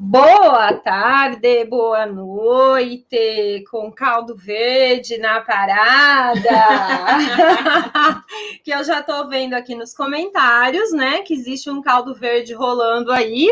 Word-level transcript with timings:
Boa 0.00 0.74
tarde, 0.74 1.64
boa 1.64 2.06
noite, 2.06 3.64
com 3.68 3.90
caldo 3.90 4.36
verde 4.36 5.18
na 5.18 5.40
parada. 5.40 6.38
que 8.62 8.70
eu 8.70 8.84
já 8.84 9.02
tô 9.02 9.26
vendo 9.26 9.54
aqui 9.54 9.74
nos 9.74 9.92
comentários, 9.92 10.92
né? 10.92 11.22
Que 11.22 11.34
existe 11.34 11.68
um 11.68 11.82
caldo 11.82 12.14
verde 12.14 12.54
rolando 12.54 13.10
aí. 13.10 13.48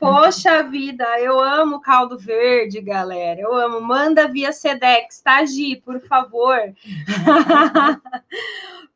Poxa 0.00 0.64
vida, 0.64 1.04
eu 1.20 1.38
amo 1.38 1.80
caldo 1.80 2.18
verde, 2.18 2.80
galera. 2.80 3.40
Eu 3.40 3.54
amo. 3.54 3.80
Manda 3.80 4.26
via 4.26 4.52
Sedex, 4.52 5.20
tá, 5.20 5.44
Gi, 5.44 5.76
por 5.76 6.00
favor. 6.00 6.58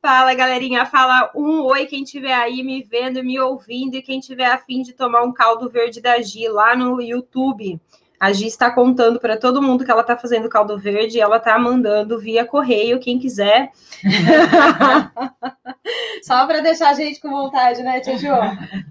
Fala, 0.02 0.32
galerinha. 0.32 0.86
Fala 0.86 1.30
um 1.34 1.62
oi 1.62 1.84
quem 1.84 2.04
estiver 2.04 2.32
aí 2.32 2.62
me 2.62 2.82
vendo, 2.82 3.22
me 3.22 3.38
ouvindo 3.38 3.96
e 3.96 4.02
quem 4.02 4.18
tiver 4.18 4.46
afim 4.46 4.80
de 4.80 4.94
tomar 4.94 5.22
um 5.22 5.32
caldo 5.32 5.68
verde 5.68 6.00
da 6.00 6.18
Gi 6.22 6.48
lá 6.48 6.74
no 6.80 7.00
YouTube. 7.00 7.80
A 8.18 8.32
Gi 8.32 8.46
está 8.46 8.70
contando 8.70 9.18
para 9.18 9.38
todo 9.38 9.62
mundo 9.62 9.84
que 9.84 9.90
ela 9.90 10.02
está 10.02 10.16
fazendo 10.16 10.48
caldo 10.48 10.78
verde 10.78 11.16
e 11.16 11.20
ela 11.20 11.38
está 11.38 11.58
mandando 11.58 12.18
via 12.18 12.44
correio, 12.44 13.00
quem 13.00 13.18
quiser. 13.18 13.70
Só 16.22 16.46
para 16.46 16.60
deixar 16.60 16.90
a 16.90 16.94
gente 16.94 17.20
com 17.20 17.30
vontade, 17.30 17.82
né, 17.82 18.00
Tia 18.00 18.18
Jo? 18.18 18.34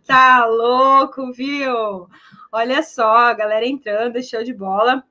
Tá 0.07 0.45
louco, 0.45 1.31
viu? 1.31 2.07
Olha 2.51 2.81
só, 2.81 3.31
galera 3.35 3.67
entrando, 3.67 4.23
show 4.23 4.43
de 4.43 4.53
bola. 4.53 5.03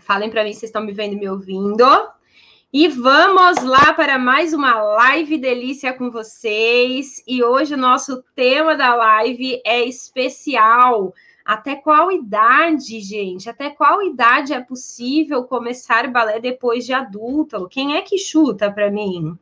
Falem 0.00 0.28
para 0.28 0.44
mim 0.44 0.52
se 0.52 0.66
estão 0.66 0.82
me 0.82 0.92
vendo 0.92 1.14
e 1.14 1.18
me 1.18 1.30
ouvindo. 1.30 1.86
E 2.70 2.86
vamos 2.88 3.64
lá 3.64 3.94
para 3.94 4.18
mais 4.18 4.52
uma 4.52 4.74
live 4.74 5.38
delícia 5.38 5.94
com 5.94 6.10
vocês. 6.10 7.22
E 7.26 7.42
hoje 7.42 7.72
o 7.72 7.78
nosso 7.78 8.22
tema 8.34 8.76
da 8.76 8.94
live 8.94 9.62
é 9.64 9.84
especial. 9.84 11.14
Até 11.48 11.76
qual 11.76 12.12
idade, 12.12 13.00
gente? 13.00 13.48
Até 13.48 13.70
qual 13.70 14.02
idade 14.02 14.52
é 14.52 14.60
possível 14.60 15.44
começar 15.44 16.06
balé 16.06 16.38
depois 16.38 16.84
de 16.84 16.92
adulto? 16.92 17.66
Quem 17.70 17.96
é 17.96 18.02
que 18.02 18.18
chuta 18.18 18.70
para 18.70 18.90
mim? 18.90 19.34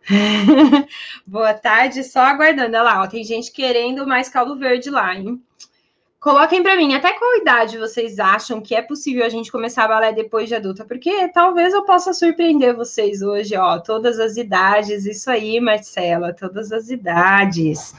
Boa 1.26 1.52
tarde, 1.52 2.02
só 2.02 2.20
aguardando. 2.20 2.74
Olha 2.78 2.82
lá, 2.82 3.02
ó, 3.02 3.06
tem 3.06 3.22
gente 3.22 3.52
querendo 3.52 4.06
mais 4.06 4.30
caldo 4.30 4.56
verde 4.56 4.88
lá, 4.88 5.14
hein? 5.14 5.38
Coloquem 6.18 6.62
para 6.62 6.76
mim, 6.76 6.94
até 6.94 7.12
qual 7.12 7.36
idade 7.36 7.76
vocês 7.76 8.18
acham 8.18 8.62
que 8.62 8.74
é 8.74 8.80
possível 8.80 9.26
a 9.26 9.28
gente 9.28 9.52
começar 9.52 9.86
balé 9.86 10.14
depois 10.14 10.48
de 10.48 10.54
adulta? 10.54 10.82
Porque 10.86 11.28
talvez 11.28 11.74
eu 11.74 11.84
possa 11.84 12.14
surpreender 12.14 12.74
vocês 12.74 13.20
hoje, 13.20 13.54
ó, 13.54 13.78
todas 13.78 14.18
as 14.18 14.38
idades, 14.38 15.04
isso 15.04 15.30
aí, 15.30 15.60
Marcela, 15.60 16.32
todas 16.32 16.72
as 16.72 16.88
idades. 16.88 17.94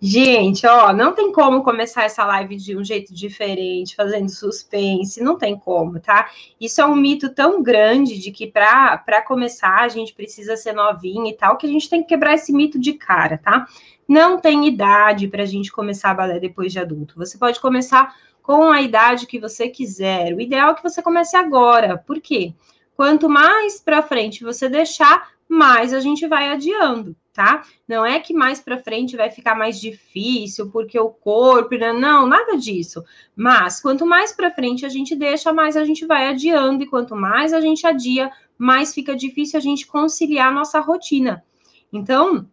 Gente, 0.00 0.66
ó, 0.66 0.92
não 0.92 1.12
tem 1.14 1.32
como 1.32 1.62
começar 1.62 2.04
essa 2.04 2.26
live 2.26 2.56
de 2.56 2.76
um 2.76 2.84
jeito 2.84 3.14
diferente, 3.14 3.96
fazendo 3.96 4.28
suspense, 4.28 5.22
não 5.22 5.38
tem 5.38 5.58
como, 5.58 5.98
tá? 5.98 6.28
Isso 6.60 6.80
é 6.80 6.84
um 6.84 6.94
mito 6.94 7.30
tão 7.30 7.62
grande 7.62 8.18
de 8.18 8.30
que 8.30 8.46
para 8.46 9.22
começar 9.26 9.80
a 9.80 9.88
gente 9.88 10.12
precisa 10.12 10.56
ser 10.56 10.72
novinha 10.74 11.30
e 11.30 11.34
tal, 11.34 11.56
que 11.56 11.66
a 11.66 11.70
gente 11.70 11.88
tem 11.88 12.02
que 12.02 12.08
quebrar 12.08 12.34
esse 12.34 12.52
mito 12.52 12.78
de 12.78 12.92
cara, 12.92 13.38
tá? 13.38 13.66
Não 14.06 14.38
tem 14.38 14.66
idade 14.66 15.26
para 15.28 15.44
a 15.44 15.46
gente 15.46 15.72
começar 15.72 16.10
a 16.10 16.14
balé 16.14 16.38
depois 16.38 16.70
de 16.70 16.78
adulto. 16.78 17.14
Você 17.16 17.38
pode 17.38 17.58
começar 17.58 18.14
com 18.42 18.70
a 18.70 18.82
idade 18.82 19.26
que 19.26 19.40
você 19.40 19.68
quiser. 19.68 20.34
O 20.34 20.40
ideal 20.40 20.72
é 20.72 20.74
que 20.74 20.82
você 20.82 21.00
comece 21.00 21.34
agora. 21.34 21.96
Por 21.96 22.20
quê? 22.20 22.52
Quanto 22.94 23.26
mais 23.26 23.80
para 23.80 24.02
frente 24.02 24.44
você 24.44 24.68
deixar, 24.68 25.30
mais 25.48 25.94
a 25.94 26.00
gente 26.00 26.26
vai 26.28 26.50
adiando, 26.50 27.16
tá? 27.34 27.64
Não 27.86 28.06
é 28.06 28.20
que 28.20 28.32
mais 28.32 28.60
para 28.60 28.78
frente 28.78 29.16
vai 29.16 29.28
ficar 29.28 29.56
mais 29.56 29.80
difícil 29.80 30.70
porque 30.70 30.98
o 30.98 31.10
corpo, 31.10 31.74
né? 31.74 31.92
não, 31.92 32.26
nada 32.26 32.56
disso. 32.56 33.04
Mas 33.34 33.80
quanto 33.82 34.06
mais 34.06 34.32
para 34.32 34.52
frente 34.52 34.86
a 34.86 34.88
gente 34.88 35.16
deixa, 35.16 35.52
mais 35.52 35.76
a 35.76 35.84
gente 35.84 36.06
vai 36.06 36.28
adiando 36.28 36.84
e 36.84 36.86
quanto 36.86 37.16
mais 37.16 37.52
a 37.52 37.60
gente 37.60 37.84
adia, 37.84 38.30
mais 38.56 38.94
fica 38.94 39.16
difícil 39.16 39.58
a 39.58 39.62
gente 39.62 39.84
conciliar 39.86 40.48
a 40.48 40.54
nossa 40.54 40.78
rotina. 40.78 41.44
Então, 41.92 42.48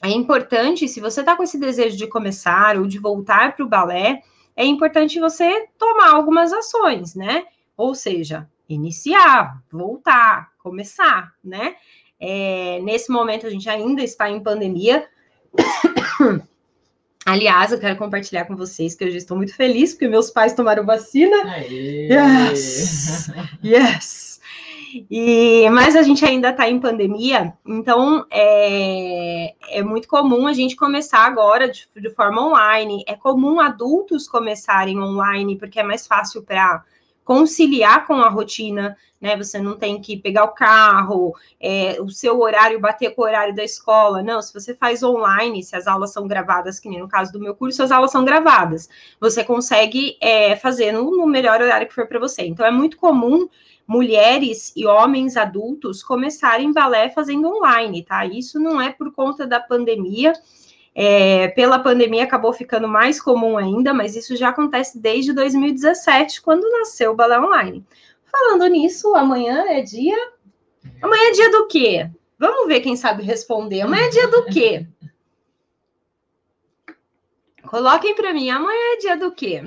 é 0.00 0.10
importante, 0.10 0.86
se 0.86 1.00
você 1.00 1.20
está 1.20 1.36
com 1.36 1.42
esse 1.42 1.58
desejo 1.58 1.96
de 1.96 2.06
começar 2.06 2.78
ou 2.78 2.86
de 2.86 3.00
voltar 3.00 3.56
para 3.56 3.64
o 3.64 3.68
balé, 3.68 4.22
é 4.54 4.64
importante 4.64 5.18
você 5.18 5.68
tomar 5.76 6.14
algumas 6.14 6.52
ações, 6.52 7.16
né? 7.16 7.44
Ou 7.76 7.92
seja, 7.94 8.48
iniciar, 8.68 9.62
voltar, 9.70 10.52
começar, 10.58 11.32
né? 11.42 11.74
É, 12.24 12.78
nesse 12.82 13.10
momento 13.10 13.48
a 13.48 13.50
gente 13.50 13.68
ainda 13.68 14.00
está 14.00 14.30
em 14.30 14.38
pandemia. 14.38 15.08
Aliás, 17.26 17.72
eu 17.72 17.80
quero 17.80 17.96
compartilhar 17.96 18.44
com 18.44 18.54
vocês 18.54 18.94
que 18.94 19.02
eu 19.02 19.10
já 19.10 19.18
estou 19.18 19.36
muito 19.36 19.54
feliz 19.56 19.92
porque 19.92 20.06
meus 20.06 20.30
pais 20.30 20.52
tomaram 20.52 20.86
vacina. 20.86 21.36
Aê. 21.50 22.08
Yes! 22.08 23.28
Yes! 23.64 24.40
E, 25.10 25.68
mas 25.70 25.96
a 25.96 26.02
gente 26.02 26.24
ainda 26.24 26.50
está 26.50 26.68
em 26.68 26.78
pandemia, 26.78 27.54
então 27.66 28.26
é, 28.30 29.54
é, 29.70 29.82
muito 29.82 30.06
comum 30.06 30.46
a 30.46 30.52
gente 30.52 30.76
começar 30.76 31.20
agora 31.20 31.66
de, 31.70 31.88
de, 31.96 32.10
forma 32.10 32.46
online. 32.46 33.02
É 33.08 33.14
comum 33.14 33.58
adultos 33.58 34.28
começarem 34.28 35.00
online, 35.00 35.56
porque 35.56 35.80
é 35.80 35.82
mais 35.82 36.06
fácil 36.06 36.42
para 36.42 36.84
conciliar 37.24 38.06
com 38.06 38.14
a 38.14 38.28
rotina, 38.28 38.96
né? 39.20 39.36
Você 39.36 39.60
não 39.60 39.76
tem 39.76 40.00
que 40.00 40.16
pegar 40.16 40.44
o 40.44 40.52
carro, 40.52 41.34
é, 41.60 42.00
o 42.00 42.08
seu 42.10 42.40
horário 42.40 42.80
bater 42.80 43.14
com 43.14 43.22
o 43.22 43.24
horário 43.24 43.54
da 43.54 43.62
escola. 43.62 44.22
Não, 44.22 44.42
se 44.42 44.52
você 44.52 44.74
faz 44.74 45.02
online, 45.02 45.62
se 45.62 45.76
as 45.76 45.86
aulas 45.86 46.12
são 46.12 46.26
gravadas, 46.26 46.80
que 46.80 46.88
nem 46.88 47.00
no 47.00 47.08
caso 47.08 47.32
do 47.32 47.38
meu 47.38 47.54
curso, 47.54 47.82
as 47.82 47.92
aulas 47.92 48.10
são 48.10 48.24
gravadas. 48.24 48.88
Você 49.20 49.44
consegue 49.44 50.16
é, 50.20 50.56
fazer 50.56 50.90
no, 50.92 51.16
no 51.16 51.26
melhor 51.26 51.60
horário 51.60 51.86
que 51.86 51.94
for 51.94 52.06
para 52.06 52.18
você. 52.18 52.42
Então, 52.42 52.66
é 52.66 52.70
muito 52.70 52.96
comum 52.96 53.48
mulheres 53.86 54.72
e 54.74 54.86
homens 54.86 55.36
adultos 55.36 56.02
começarem 56.02 56.72
balé 56.72 57.10
fazendo 57.10 57.48
online, 57.48 58.02
tá? 58.02 58.24
Isso 58.24 58.58
não 58.58 58.80
é 58.80 58.90
por 58.90 59.12
conta 59.12 59.46
da 59.46 59.60
pandemia. 59.60 60.32
É, 60.94 61.48
pela 61.48 61.78
pandemia 61.78 62.24
acabou 62.24 62.52
ficando 62.52 62.86
mais 62.86 63.20
comum 63.20 63.56
ainda, 63.56 63.94
mas 63.94 64.14
isso 64.14 64.36
já 64.36 64.50
acontece 64.50 64.98
desde 64.98 65.32
2017, 65.32 66.42
quando 66.42 66.70
nasceu 66.70 67.12
o 67.12 67.16
balé 67.16 67.40
online. 67.40 67.84
Falando 68.24 68.66
nisso, 68.66 69.14
amanhã 69.14 69.64
é 69.68 69.80
dia. 69.80 70.16
Amanhã 71.00 71.28
é 71.28 71.32
dia 71.32 71.50
do 71.50 71.66
quê? 71.66 72.10
Vamos 72.38 72.66
ver 72.66 72.80
quem 72.80 72.96
sabe 72.96 73.22
responder. 73.22 73.82
Amanhã 73.82 74.06
é 74.06 74.10
dia 74.10 74.28
do 74.28 74.44
quê? 74.46 74.86
Coloquem 77.66 78.14
para 78.14 78.34
mim, 78.34 78.50
amanhã 78.50 78.94
é 78.94 78.96
dia 78.98 79.16
do 79.16 79.32
quê? 79.32 79.62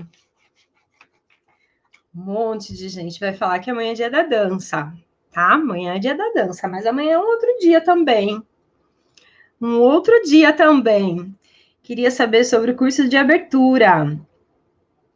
Um 2.15 2.21
monte 2.21 2.73
de 2.73 2.87
gente 2.87 3.19
vai 3.19 3.33
falar 3.33 3.59
que 3.59 3.71
amanhã 3.71 3.91
é 3.91 3.95
dia 3.95 4.11
da 4.11 4.21
dança, 4.21 4.93
tá? 5.31 5.53
Amanhã 5.53 5.95
é 5.95 5.99
dia 5.99 6.15
da 6.15 6.29
dança, 6.29 6.67
mas 6.67 6.85
amanhã 6.85 7.13
é 7.13 7.19
um 7.19 7.25
outro 7.25 7.57
dia 7.59 7.81
também. 7.81 8.41
Um 9.61 9.79
outro 9.79 10.13
dia 10.23 10.51
também. 10.53 11.33
Queria 11.81 12.11
saber 12.11 12.43
sobre 12.45 12.71
o 12.71 12.75
curso 12.75 13.07
de 13.07 13.15
abertura 13.15 14.19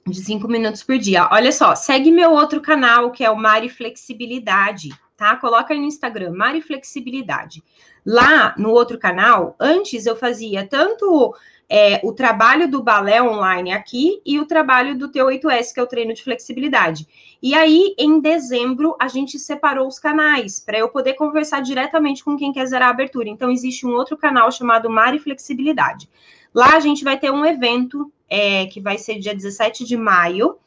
de 0.08 0.24
cinco 0.24 0.48
minutos 0.48 0.84
por 0.84 0.98
dia. 0.98 1.28
Olha 1.32 1.52
só, 1.52 1.76
segue 1.76 2.12
meu 2.12 2.32
outro 2.32 2.62
canal, 2.62 3.12
que 3.12 3.24
é 3.24 3.30
o 3.30 3.36
Mari 3.36 3.70
Flexibilidade, 3.70 4.90
tá? 5.20 5.36
Coloca 5.36 5.74
aí 5.74 5.80
no 5.80 5.86
Instagram, 5.86 6.32
Mari 6.32 6.62
Flexibilidade. 6.62 7.62
Lá 8.06 8.56
no 8.58 8.70
outro 8.70 8.98
canal, 8.98 9.54
antes 9.60 10.06
eu 10.06 10.16
fazia 10.16 10.66
tanto 10.66 11.36
é, 11.70 12.00
o 12.04 12.14
trabalho 12.14 12.72
do 12.72 12.82
balé 12.82 13.22
online 13.22 13.74
aqui 13.74 14.22
e 14.26 14.40
o 14.40 14.46
trabalho 14.46 14.98
do 14.98 15.12
T8S, 15.12 15.74
que 15.74 15.80
é 15.80 15.84
o 15.84 15.88
treino 15.88 16.14
de 16.14 16.24
flexibilidade. 16.24 17.06
E 17.44 17.54
aí, 17.54 17.94
em 17.98 18.22
dezembro, 18.22 18.96
a 19.00 19.10
gente 19.10 19.38
separou 19.38 19.88
os 19.88 20.00
canais 20.00 20.60
para 20.60 20.80
eu 20.80 20.88
poder 20.88 21.14
conversar 21.16 21.62
diretamente 21.62 22.24
com 22.24 22.38
quem 22.38 22.54
quer 22.54 22.66
zerar 22.66 22.88
a 22.88 22.92
abertura. 22.92 23.28
Então, 23.28 23.52
existe 23.52 23.86
um 23.86 23.92
outro 23.92 24.18
canal 24.18 24.50
chamado 24.52 24.90
Mari 24.90 25.20
Flexibilidade. 25.20 26.10
Lá 26.54 26.78
a 26.78 26.80
gente 26.80 27.04
vai 27.04 27.20
ter 27.20 27.30
um 27.30 27.46
evento 27.46 28.12
é, 28.30 28.66
que 28.68 28.80
vai 28.80 28.98
ser 28.98 29.20
dia 29.20 29.36
17 29.36 29.84
de 29.84 29.98
maio. 29.98 30.58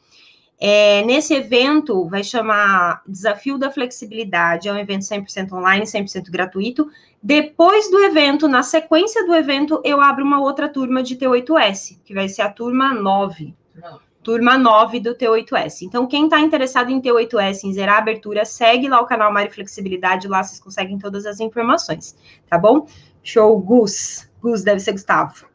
É, 0.65 1.03
nesse 1.03 1.33
evento, 1.33 2.07
vai 2.07 2.23
chamar 2.23 3.01
Desafio 3.05 3.57
da 3.57 3.69
Flexibilidade, 3.69 4.69
é 4.69 4.71
um 4.71 4.77
evento 4.77 5.01
100% 5.01 5.51
online, 5.51 5.83
100% 5.83 6.31
gratuito. 6.31 6.89
Depois 7.21 7.91
do 7.91 7.99
evento, 7.99 8.47
na 8.47 8.63
sequência 8.63 9.25
do 9.25 9.35
evento, 9.35 9.81
eu 9.83 9.99
abro 9.99 10.23
uma 10.23 10.39
outra 10.39 10.69
turma 10.69 11.03
de 11.03 11.17
T8S, 11.17 11.99
que 12.05 12.13
vai 12.13 12.29
ser 12.29 12.43
a 12.43 12.49
turma 12.49 12.93
9. 12.93 13.53
Não. 13.75 13.99
Turma 14.23 14.57
9 14.57 15.01
do 15.01 15.13
T8S. 15.13 15.81
Então, 15.81 16.07
quem 16.07 16.23
está 16.23 16.39
interessado 16.39 16.89
em 16.89 17.01
T8S, 17.01 17.65
em 17.65 17.73
zerar 17.73 17.95
a 17.95 17.99
abertura, 17.99 18.45
segue 18.45 18.87
lá 18.87 19.01
o 19.01 19.05
canal 19.05 19.33
Mari 19.33 19.49
Flexibilidade, 19.49 20.29
lá 20.29 20.41
vocês 20.41 20.61
conseguem 20.61 20.97
todas 20.97 21.25
as 21.25 21.41
informações, 21.41 22.15
tá 22.49 22.57
bom? 22.57 22.87
Show, 23.21 23.59
Gus. 23.59 24.29
Gus 24.41 24.63
deve 24.63 24.79
ser 24.79 24.93
Gustavo. 24.93 25.45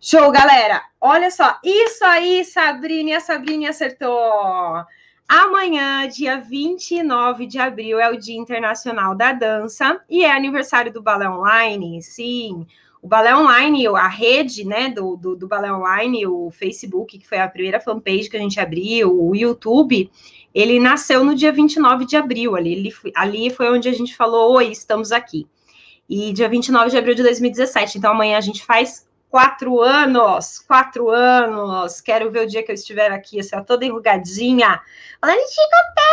Show, 0.00 0.30
galera. 0.30 0.80
Olha 1.00 1.28
só, 1.28 1.58
isso 1.64 2.04
aí, 2.04 2.44
Sabrina, 2.44 3.16
a 3.16 3.20
Sabrina 3.20 3.70
acertou. 3.70 4.16
Amanhã, 5.28 6.06
dia 6.06 6.38
29 6.38 7.46
de 7.46 7.58
abril, 7.58 7.98
é 7.98 8.08
o 8.08 8.16
Dia 8.16 8.38
Internacional 8.38 9.16
da 9.16 9.32
Dança 9.32 10.00
e 10.08 10.24
é 10.24 10.30
aniversário 10.30 10.92
do 10.92 11.02
Balé 11.02 11.28
Online. 11.28 12.00
Sim, 12.00 12.64
O 13.02 13.08
Balé 13.08 13.34
Online, 13.34 13.88
a 13.88 14.06
rede 14.06 14.64
né, 14.64 14.88
do, 14.88 15.16
do, 15.16 15.34
do 15.34 15.48
Balé 15.48 15.72
Online, 15.72 16.28
o 16.28 16.48
Facebook, 16.52 17.18
que 17.18 17.28
foi 17.28 17.38
a 17.38 17.48
primeira 17.48 17.80
fanpage 17.80 18.30
que 18.30 18.36
a 18.36 18.40
gente 18.40 18.60
abriu, 18.60 19.12
o 19.12 19.34
YouTube, 19.34 20.08
ele 20.54 20.78
nasceu 20.78 21.24
no 21.24 21.34
dia 21.34 21.50
29 21.50 22.06
de 22.06 22.16
abril. 22.16 22.54
Ali, 22.54 22.72
ele, 22.72 22.94
ali 23.16 23.50
foi 23.50 23.68
onde 23.68 23.88
a 23.88 23.92
gente 23.92 24.14
falou: 24.14 24.52
Oi, 24.54 24.68
estamos 24.68 25.10
aqui. 25.10 25.44
E 26.08 26.32
dia 26.32 26.48
29 26.48 26.88
de 26.88 26.96
abril 26.96 27.16
de 27.16 27.22
2017. 27.24 27.98
Então, 27.98 28.12
amanhã 28.12 28.38
a 28.38 28.40
gente 28.40 28.64
faz 28.64 29.07
quatro 29.30 29.80
anos, 29.80 30.58
quatro 30.58 31.08
anos. 31.10 32.00
Quero 32.00 32.30
ver 32.30 32.44
o 32.44 32.46
dia 32.46 32.62
que 32.62 32.70
eu 32.70 32.74
estiver 32.74 33.12
aqui, 33.12 33.40
assim, 33.40 33.62
toda 33.64 33.84
enrugadinha. 33.84 34.80
Falando, 35.20 35.40
Chico 35.48 35.76
Pé, 35.94 36.04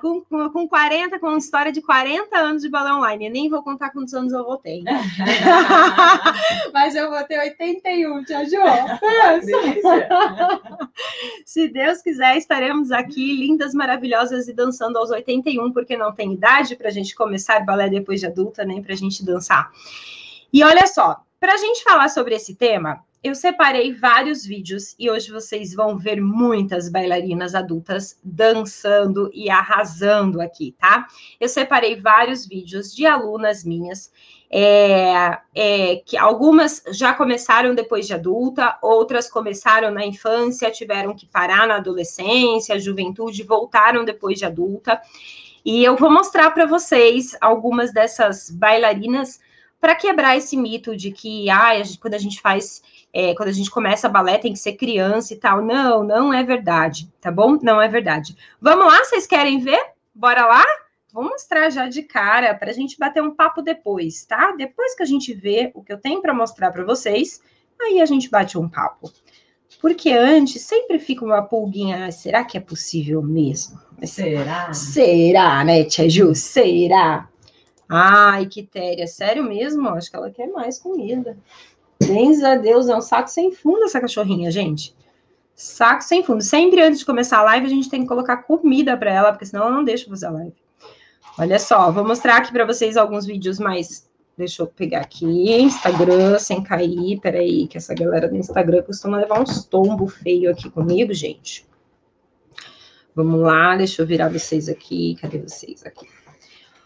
com, 0.00 0.20
com, 0.20 0.50
com 0.50 0.68
40, 0.68 1.18
com 1.18 1.28
uma 1.28 1.38
história 1.38 1.72
de 1.72 1.80
40 1.80 2.36
anos 2.36 2.60
de 2.62 2.68
balão 2.68 2.98
online. 2.98 3.26
Eu 3.26 3.32
nem 3.32 3.48
vou 3.48 3.62
contar 3.62 3.88
quantos 3.90 4.12
anos 4.12 4.32
eu 4.32 4.44
vou 4.44 4.58
ter. 4.58 4.82
Mas 6.74 6.94
eu 6.94 7.10
vou 7.10 7.24
ter 7.24 7.38
81, 7.38 8.24
tia 8.24 8.44
Jo. 8.44 8.60
Se 11.46 11.68
Deus 11.68 12.02
quiser, 12.02 12.36
estaremos 12.36 12.92
aqui, 12.92 13.34
lindas, 13.34 13.72
maravilhosas 13.72 14.46
e 14.48 14.52
dançando 14.52 14.98
aos 14.98 15.10
81, 15.10 15.72
porque 15.72 15.96
não 15.96 16.12
tem 16.12 16.34
idade 16.34 16.76
para 16.76 16.88
a 16.88 16.92
gente 16.92 17.14
começar 17.14 17.64
balé 17.64 17.88
depois 17.88 18.20
de 18.20 18.26
adulta, 18.26 18.62
nem 18.64 18.82
para 18.82 18.92
a 18.92 18.96
gente 18.96 19.24
dançar. 19.24 19.70
E 20.54 20.62
olha 20.62 20.86
só, 20.86 21.16
para 21.40 21.54
a 21.54 21.56
gente 21.56 21.82
falar 21.82 22.08
sobre 22.08 22.36
esse 22.36 22.54
tema, 22.54 23.02
eu 23.24 23.34
separei 23.34 23.92
vários 23.92 24.46
vídeos 24.46 24.94
e 24.96 25.10
hoje 25.10 25.32
vocês 25.32 25.74
vão 25.74 25.98
ver 25.98 26.20
muitas 26.20 26.88
bailarinas 26.88 27.56
adultas 27.56 28.20
dançando 28.22 29.28
e 29.34 29.50
arrasando 29.50 30.40
aqui, 30.40 30.76
tá? 30.78 31.08
Eu 31.40 31.48
separei 31.48 32.00
vários 32.00 32.46
vídeos 32.46 32.94
de 32.94 33.04
alunas 33.04 33.64
minhas, 33.64 34.12
é, 34.48 35.38
é, 35.52 35.96
que 36.06 36.16
algumas 36.16 36.84
já 36.92 37.12
começaram 37.14 37.74
depois 37.74 38.06
de 38.06 38.14
adulta, 38.14 38.78
outras 38.80 39.28
começaram 39.28 39.90
na 39.90 40.06
infância, 40.06 40.70
tiveram 40.70 41.16
que 41.16 41.26
parar 41.26 41.66
na 41.66 41.78
adolescência, 41.78 42.78
juventude, 42.78 43.42
voltaram 43.42 44.04
depois 44.04 44.38
de 44.38 44.44
adulta. 44.44 45.02
E 45.64 45.82
eu 45.82 45.96
vou 45.96 46.12
mostrar 46.12 46.52
para 46.52 46.64
vocês 46.64 47.36
algumas 47.40 47.92
dessas 47.92 48.50
bailarinas 48.50 49.40
para 49.84 49.94
quebrar 49.94 50.34
esse 50.34 50.56
mito 50.56 50.96
de 50.96 51.10
que 51.10 51.50
ah, 51.50 51.72
quando 52.00 52.14
a 52.14 52.18
gente 52.18 52.40
faz 52.40 52.82
é, 53.12 53.34
quando 53.34 53.50
a 53.50 53.52
gente 53.52 53.70
começa 53.70 54.08
balé 54.08 54.38
tem 54.38 54.54
que 54.54 54.58
ser 54.58 54.72
criança 54.72 55.34
e 55.34 55.36
tal. 55.36 55.62
Não, 55.62 56.02
não 56.02 56.32
é 56.32 56.42
verdade, 56.42 57.12
tá 57.20 57.30
bom? 57.30 57.58
Não 57.60 57.82
é 57.82 57.86
verdade. 57.86 58.34
Vamos 58.58 58.86
lá, 58.86 59.04
vocês 59.04 59.26
querem 59.26 59.58
ver? 59.58 59.78
Bora 60.14 60.46
lá? 60.46 60.64
Vou 61.12 61.22
mostrar 61.22 61.68
já 61.68 61.86
de 61.86 62.02
cara 62.02 62.54
para 62.54 62.70
a 62.70 62.72
gente 62.72 62.98
bater 62.98 63.22
um 63.22 63.32
papo 63.32 63.60
depois, 63.60 64.24
tá? 64.24 64.52
Depois 64.56 64.94
que 64.96 65.02
a 65.02 65.06
gente 65.06 65.34
vê 65.34 65.70
o 65.74 65.82
que 65.82 65.92
eu 65.92 65.98
tenho 65.98 66.22
para 66.22 66.32
mostrar 66.32 66.72
para 66.72 66.82
vocês, 66.82 67.42
aí 67.78 68.00
a 68.00 68.06
gente 68.06 68.30
bate 68.30 68.56
um 68.56 68.66
papo. 68.66 69.12
Porque 69.82 70.12
antes 70.12 70.62
sempre 70.62 70.98
fica 70.98 71.26
uma 71.26 71.42
pulguinha, 71.42 72.06
ah, 72.06 72.10
será 72.10 72.42
que 72.42 72.56
é 72.56 72.60
possível 72.60 73.20
mesmo? 73.20 73.78
Será? 74.02 74.72
Será, 74.72 75.62
né, 75.62 75.84
Tia 75.84 76.08
Ju? 76.08 76.34
Será? 76.34 77.28
Ai, 77.88 78.46
que 78.46 78.62
téria, 78.62 79.06
sério 79.06 79.44
mesmo? 79.44 79.88
Acho 79.90 80.10
que 80.10 80.16
ela 80.16 80.30
quer 80.30 80.48
mais 80.48 80.78
comida. 80.78 81.36
Bens 82.02 82.42
a 82.42 82.56
Deus, 82.56 82.88
é 82.88 82.96
um 82.96 83.00
saco 83.00 83.28
sem 83.28 83.52
fundo 83.52 83.84
essa 83.84 84.00
cachorrinha, 84.00 84.50
gente. 84.50 84.94
Saco 85.54 86.02
sem 86.02 86.22
fundo. 86.24 86.42
Sempre 86.42 86.82
antes 86.82 86.98
de 86.98 87.06
começar 87.06 87.38
a 87.38 87.44
live, 87.44 87.66
a 87.66 87.70
gente 87.70 87.88
tem 87.88 88.02
que 88.02 88.08
colocar 88.08 88.38
comida 88.38 88.96
para 88.96 89.12
ela, 89.12 89.32
porque 89.32 89.46
senão 89.46 89.64
ela 89.64 89.76
não 89.76 89.84
deixa 89.84 90.08
fazer 90.08 90.26
a 90.26 90.30
live. 90.30 90.54
Olha 91.38 91.58
só, 91.58 91.90
vou 91.90 92.06
mostrar 92.06 92.36
aqui 92.36 92.52
para 92.52 92.64
vocês 92.64 92.96
alguns 92.96 93.26
vídeos 93.26 93.58
mais. 93.58 94.08
Deixa 94.36 94.62
eu 94.62 94.66
pegar 94.66 95.00
aqui, 95.00 95.52
Instagram, 95.52 96.38
sem 96.38 96.62
cair. 96.62 97.20
Peraí, 97.20 97.68
que 97.68 97.76
essa 97.76 97.94
galera 97.94 98.28
do 98.28 98.36
Instagram 98.36 98.82
costuma 98.82 99.18
levar 99.18 99.40
uns 99.40 99.64
tombos 99.64 100.14
feio 100.14 100.50
aqui 100.50 100.68
comigo, 100.68 101.14
gente. 101.14 101.66
Vamos 103.14 103.40
lá, 103.40 103.76
deixa 103.76 104.02
eu 104.02 104.06
virar 104.06 104.28
vocês 104.28 104.68
aqui. 104.68 105.16
Cadê 105.20 105.38
vocês 105.38 105.86
aqui? 105.86 106.08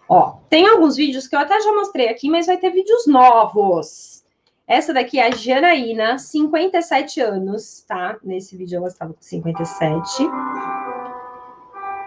Ó, 0.09 0.37
tem 0.49 0.67
alguns 0.67 0.97
vídeos 0.97 1.27
que 1.29 1.37
eu 1.37 1.41
até 1.41 1.61
já 1.61 1.73
mostrei 1.73 2.09
aqui, 2.09 2.31
mas 2.31 2.47
vai 2.47 2.57
ter 2.57 2.71
vídeos 2.71 3.07
novos. 3.07 4.25
Essa 4.67 4.93
daqui 4.93 5.19
é 5.19 5.27
a 5.27 5.31
Janaína, 5.31 6.19
57 6.19 7.21
anos, 7.21 7.85
tá? 7.87 8.17
Nesse 8.23 8.57
vídeo 8.57 8.77
ela 8.77 8.89
estava 8.89 9.13
com 9.13 9.21
57. 9.21 10.29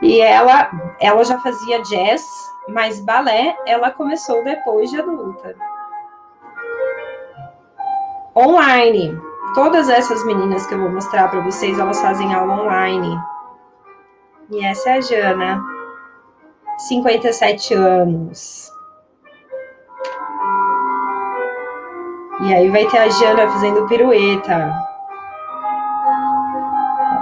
E 0.01 0.19
ela, 0.19 0.71
ela 0.99 1.23
já 1.23 1.39
fazia 1.39 1.81
jazz, 1.83 2.23
mas 2.67 2.99
balé 2.99 3.55
ela 3.67 3.91
começou 3.91 4.43
depois 4.43 4.89
de 4.89 4.99
adulta. 4.99 5.55
Online. 8.35 9.19
Todas 9.53 9.89
essas 9.89 10.25
meninas 10.25 10.65
que 10.65 10.73
eu 10.73 10.79
vou 10.79 10.89
mostrar 10.89 11.29
para 11.29 11.41
vocês, 11.41 11.77
elas 11.77 11.99
fazem 12.01 12.33
aula 12.33 12.63
online. 12.63 13.19
E 14.49 14.63
essa 14.63 14.89
é 14.89 14.93
a 14.97 15.01
Jana, 15.01 15.63
57 16.77 17.73
anos. 17.73 18.71
E 22.41 22.53
aí 22.53 22.69
vai 22.69 22.87
ter 22.87 22.97
a 22.97 23.07
Jana 23.07 23.47
fazendo 23.51 23.87
pirueta. 23.87 24.73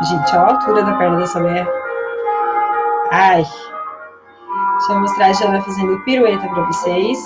Gente, 0.02 0.32
olha 0.32 0.40
a 0.40 0.50
altura 0.54 0.84
da 0.84 0.98
perna 0.98 1.18
dessa 1.18 1.42
mulher. 1.42 1.68
Ai. 3.12 3.44
Deixa 3.44 4.94
eu 4.94 5.00
mostrar 5.02 5.26
a 5.26 5.34
Jana 5.34 5.62
fazendo 5.62 6.00
pirueta 6.06 6.48
para 6.48 6.66
vocês. 6.68 7.22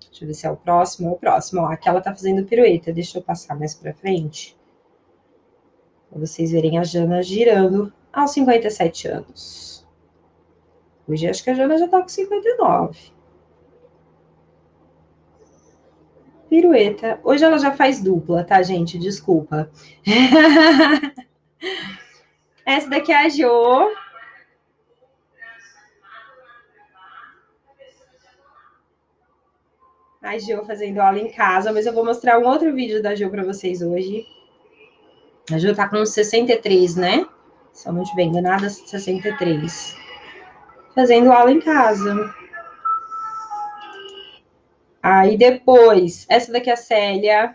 Deixa 0.00 0.24
eu 0.24 0.26
ver 0.26 0.34
se 0.34 0.46
é 0.46 0.50
o 0.50 0.56
próximo. 0.56 1.10
É 1.10 1.12
o 1.12 1.16
próximo. 1.16 1.62
Ó, 1.62 1.66
aqui 1.66 1.88
ela 1.88 2.00
tá 2.00 2.12
fazendo 2.12 2.44
pirueta. 2.44 2.92
Deixa 2.92 3.18
eu 3.18 3.22
passar 3.22 3.56
mais 3.56 3.76
para 3.76 3.94
frente. 3.94 4.58
Para 6.10 6.18
vocês 6.18 6.50
verem 6.50 6.78
a 6.78 6.82
Jana 6.82 7.22
girando 7.22 7.92
aos 8.12 8.32
57 8.32 9.06
anos. 9.06 9.77
Hoje 11.08 11.26
acho 11.26 11.42
que 11.42 11.48
a 11.50 11.54
Jana 11.54 11.78
já 11.78 11.88
tá 11.88 12.02
com 12.02 12.08
59. 12.08 12.98
Pirueta. 16.50 17.18
Hoje 17.24 17.44
ela 17.44 17.58
já 17.58 17.72
faz 17.72 18.02
dupla, 18.02 18.44
tá, 18.44 18.62
gente? 18.62 18.98
Desculpa. 18.98 19.70
Essa 22.64 22.90
daqui 22.90 23.10
é 23.10 23.24
a 23.24 23.28
Jo. 23.28 23.90
A 30.20 30.38
Jo 30.38 30.62
fazendo 30.66 30.98
aula 30.98 31.18
em 31.18 31.32
casa, 31.32 31.72
mas 31.72 31.86
eu 31.86 31.94
vou 31.94 32.04
mostrar 32.04 32.38
um 32.38 32.46
outro 32.46 32.74
vídeo 32.74 33.02
da 33.02 33.14
Jo 33.14 33.30
para 33.30 33.44
vocês 33.44 33.80
hoje. 33.80 34.26
A 35.50 35.58
Jo 35.58 35.74
tá 35.74 35.88
com 35.88 36.04
63, 36.04 36.96
né? 36.96 37.26
Se 37.72 37.88
eu 37.88 37.94
não 37.94 38.02
estiver 38.02 38.24
enganada, 38.24 38.68
63. 38.68 40.07
Fazendo 40.98 41.30
aula 41.30 41.52
em 41.52 41.60
casa. 41.60 42.34
Aí 45.00 45.38
depois, 45.38 46.26
essa 46.28 46.50
daqui 46.50 46.70
é 46.70 46.72
a 46.72 46.76
Célia. 46.76 47.54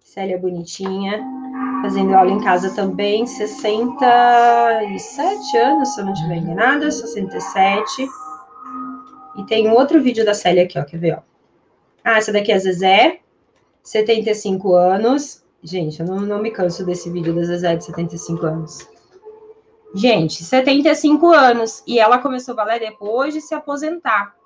Célia 0.00 0.36
bonitinha. 0.36 1.24
Fazendo 1.82 2.16
aula 2.16 2.32
em 2.32 2.42
casa 2.42 2.74
também, 2.74 3.24
67 3.24 5.56
anos, 5.56 5.94
se 5.94 6.00
eu 6.00 6.04
não 6.04 6.14
estiver 6.14 6.38
enganada, 6.38 6.90
67. 6.90 8.08
E 9.38 9.46
tem 9.46 9.70
outro 9.70 10.02
vídeo 10.02 10.24
da 10.24 10.34
Célia 10.34 10.64
aqui, 10.64 10.80
ó, 10.80 10.84
quer 10.84 10.98
ver, 10.98 11.18
ó. 11.18 11.20
Ah, 12.02 12.18
essa 12.18 12.32
daqui 12.32 12.50
é 12.50 12.56
a 12.56 12.58
Zezé, 12.58 13.20
75 13.84 14.74
anos. 14.74 15.44
Gente, 15.62 16.00
eu 16.00 16.06
não, 16.06 16.18
não 16.22 16.42
me 16.42 16.50
canso 16.50 16.84
desse 16.84 17.08
vídeo 17.08 17.32
da 17.32 17.44
Zezé 17.44 17.76
de 17.76 17.84
75 17.84 18.46
anos. 18.46 18.95
Gente, 19.94 20.44
75 20.44 21.32
anos. 21.32 21.82
E 21.86 21.98
ela 21.98 22.18
começou 22.18 22.54
balé 22.54 22.78
depois 22.78 23.32
de 23.32 23.40
se 23.40 23.54
aposentar. 23.54 24.36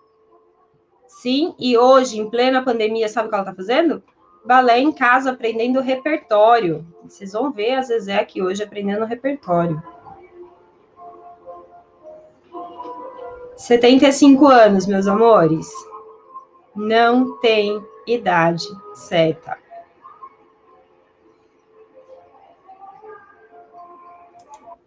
Sim, 1.06 1.54
e 1.58 1.76
hoje, 1.76 2.18
em 2.18 2.30
plena 2.30 2.62
pandemia, 2.62 3.08
sabe 3.08 3.26
o 3.26 3.28
que 3.28 3.34
ela 3.34 3.44
está 3.44 3.54
fazendo? 3.54 4.02
Balé 4.44 4.78
em 4.78 4.92
casa, 4.92 5.32
aprendendo 5.32 5.80
repertório. 5.80 6.86
Vocês 7.04 7.32
vão 7.32 7.50
ver 7.50 7.74
a 7.74 7.82
Zezé 7.82 8.18
aqui 8.18 8.40
hoje 8.40 8.62
aprendendo 8.62 9.04
repertório. 9.04 9.82
75 13.56 14.46
anos, 14.46 14.86
meus 14.86 15.06
amores. 15.06 15.68
Não 16.74 17.38
tem 17.40 17.84
idade 18.06 18.64
certa. 18.94 19.58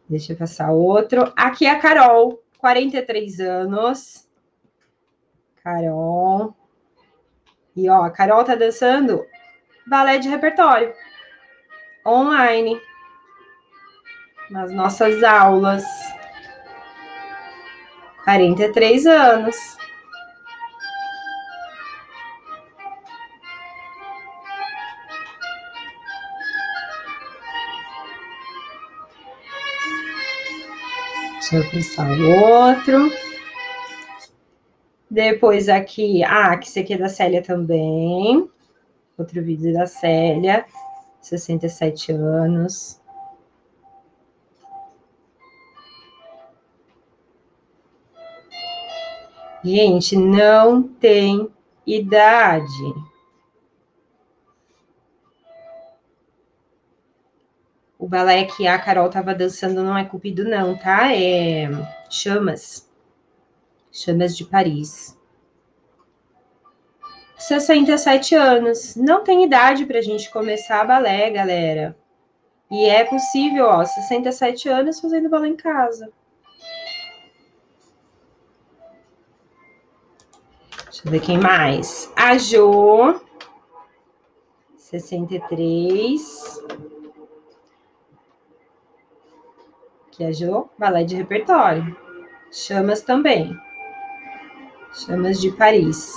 Deixa 0.10 0.34
eu 0.34 0.38
passar 0.38 0.72
outro. 0.72 1.32
Aqui 1.36 1.66
é 1.66 1.72
a 1.72 1.80
Carol, 1.80 2.44
43 2.58 3.40
anos. 3.40 4.28
Carol. 5.64 6.56
E 7.76 7.90
ó, 7.90 8.04
a 8.04 8.12
Carol 8.12 8.44
tá 8.44 8.56
dançando 8.56 9.26
balé 9.88 10.18
de 10.18 10.30
repertório 10.30 10.94
online 12.06 12.80
nas 14.50 14.72
nossas 14.72 15.24
aulas. 15.24 15.84
43 18.24 19.06
anos. 19.06 19.56
Deixa 31.54 32.02
eu 32.02 32.20
o 32.20 32.42
outro. 32.42 33.12
Depois 35.08 35.70
aqui, 35.70 36.24
ah, 36.24 36.58
que 36.58 36.68
esse 36.68 36.80
aqui 36.80 36.94
é 36.96 36.98
da 36.98 37.08
Célia 37.10 37.44
também. 37.44 38.50
Outro 39.16 39.44
vídeo 39.44 39.72
da 39.72 39.86
Célia, 39.86 40.66
67 41.22 42.12
anos. 42.12 43.00
Gente, 49.64 50.16
não 50.18 50.82
tem 50.82 51.52
idade. 51.86 53.13
O 58.04 58.06
balé 58.06 58.44
que 58.44 58.68
a 58.68 58.78
Carol 58.78 59.10
tava 59.10 59.34
dançando 59.34 59.82
não 59.82 59.98
é 59.98 60.04
Cupido, 60.04 60.44
não, 60.44 60.78
tá? 60.78 61.16
É 61.16 61.70
Chamas. 62.10 62.86
Chamas 63.94 64.36
de 64.36 64.44
Paris. 64.44 65.18
67 67.38 68.36
anos. 68.36 68.98
Não 68.98 69.24
tem 69.24 69.46
idade 69.46 69.86
pra 69.86 70.02
gente 70.02 70.30
começar 70.30 70.84
balé, 70.84 71.30
galera. 71.30 71.98
E 72.70 72.90
é 72.90 73.06
possível, 73.06 73.68
ó, 73.68 73.86
67 73.86 74.68
anos 74.68 75.00
fazendo 75.00 75.30
balé 75.30 75.48
em 75.48 75.56
casa. 75.56 76.12
Deixa 80.84 81.04
eu 81.06 81.12
ver 81.12 81.22
quem 81.22 81.38
mais. 81.38 82.12
A 82.18 82.38
Jo, 82.38 83.22
63. 84.76 86.92
Jo, 90.32 90.70
balé 90.78 91.04
de 91.04 91.16
repertório. 91.16 91.96
Chamas 92.52 93.02
também. 93.02 93.58
Chamas 94.94 95.42
de 95.42 95.52
Paris. 95.52 96.14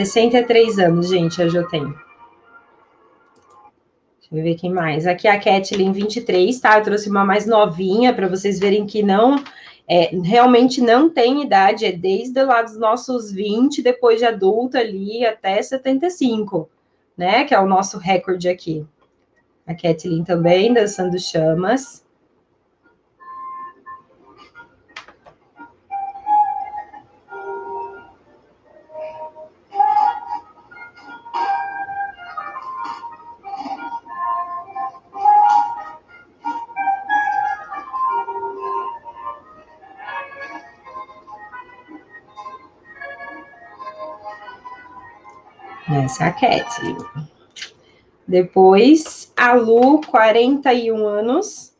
Sessenta 0.00 0.38
e 0.38 0.42
três 0.42 0.78
anos, 0.78 1.10
gente, 1.10 1.42
hoje 1.42 1.54
eu 1.54 1.68
tenho. 1.68 1.88
Deixa 4.18 4.32
eu 4.32 4.42
ver 4.42 4.54
quem 4.54 4.72
mais. 4.72 5.06
Aqui 5.06 5.28
é 5.28 5.32
a 5.32 5.38
Kathleen, 5.38 5.92
23, 5.92 6.58
tá? 6.58 6.78
Eu 6.78 6.84
trouxe 6.84 7.10
uma 7.10 7.22
mais 7.22 7.44
novinha 7.44 8.14
para 8.14 8.26
vocês 8.26 8.58
verem 8.58 8.86
que 8.86 9.02
não 9.02 9.36
é, 9.86 10.08
realmente 10.22 10.80
não 10.80 11.10
tem 11.10 11.42
idade, 11.42 11.84
é 11.84 11.92
desde 11.92 12.42
lá 12.42 12.62
dos 12.62 12.78
nossos 12.78 13.30
20, 13.30 13.82
depois 13.82 14.18
de 14.18 14.24
adulta 14.24 14.78
ali, 14.78 15.26
até 15.26 15.60
75, 15.60 16.66
né? 17.14 17.44
Que 17.44 17.54
é 17.54 17.60
o 17.60 17.66
nosso 17.66 17.98
recorde 17.98 18.48
aqui. 18.48 18.86
A 19.66 19.74
Kathleen 19.74 20.24
também, 20.24 20.72
dançando 20.72 21.18
chamas. 21.18 22.02
Essa 46.04 46.24
é 46.24 46.28
a 46.28 46.32
Kathleen. 46.32 46.96
Depois, 48.26 49.32
a 49.36 49.52
Lu, 49.52 50.00
41 50.00 51.06
anos. 51.06 51.74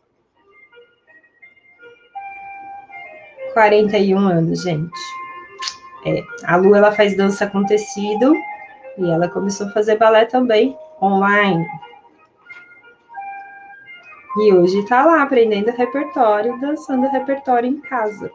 41 3.54 4.18
anos, 4.18 4.62
gente. 4.62 5.00
É, 6.04 6.22
a 6.44 6.56
Lu, 6.56 6.74
ela 6.74 6.92
faz 6.92 7.16
dança 7.16 7.46
com 7.46 7.64
tecido 7.64 8.34
e 8.98 9.10
ela 9.10 9.28
começou 9.28 9.68
a 9.68 9.72
fazer 9.72 9.96
balé 9.96 10.26
também, 10.26 10.76
online. 11.00 11.66
E 14.36 14.52
hoje 14.52 14.86
tá 14.86 15.04
lá 15.04 15.22
aprendendo 15.22 15.70
repertório, 15.70 16.58
dançando 16.60 17.08
repertório 17.08 17.68
em 17.68 17.80
casa. 17.80 18.30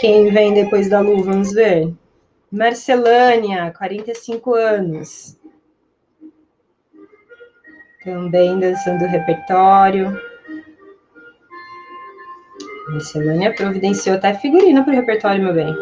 Quem 0.00 0.30
vem 0.32 0.54
depois 0.54 0.88
da 0.88 1.00
Lu, 1.00 1.22
vamos 1.22 1.52
ver. 1.52 1.92
Marcelânia, 2.50 3.72
45 3.76 4.54
anos. 4.54 5.38
Também 8.02 8.58
dançando 8.58 9.04
repertório. 9.04 10.18
Marcelânia 12.88 13.54
providenciou 13.54 14.16
até 14.16 14.32
figurino 14.32 14.82
para 14.82 14.94
o 14.94 14.96
repertório, 14.96 15.44
meu 15.44 15.52
bem. 15.52 15.76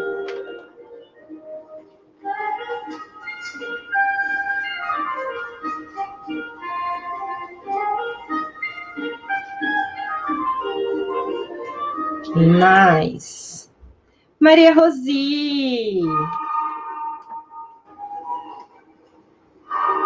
Mais? 12.59 13.46
Maria 14.47 14.73
Rosi. 14.73 15.99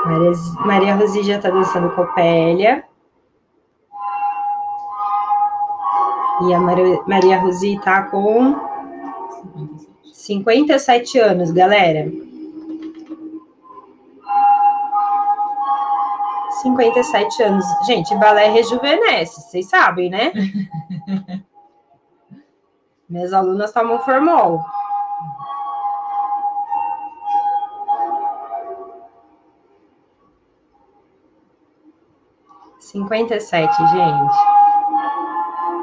Maria, 0.03 0.31
Maria 0.65 0.95
Rosi 0.95 1.21
já 1.21 1.35
está 1.35 1.51
dançando 1.51 1.91
copélia. 1.91 2.83
E 6.41 6.53
a 6.55 6.59
Maria, 6.59 7.03
Maria 7.05 7.37
Rosi 7.37 7.75
está 7.75 8.01
com 8.05 8.55
57 10.11 11.19
anos, 11.19 11.51
galera. 11.51 12.11
57 16.63 17.43
anos. 17.43 17.65
Gente, 17.85 18.15
balé 18.15 18.49
rejuvenesce, 18.49 19.39
vocês 19.39 19.69
sabem, 19.69 20.09
né? 20.09 20.31
Minhas 23.11 23.33
alunas 23.33 23.73
tomam 23.73 23.99
formol. 23.99 24.63
Cinquenta 32.79 33.35
e 33.35 33.41
sete, 33.41 33.75
gente. 33.87 34.35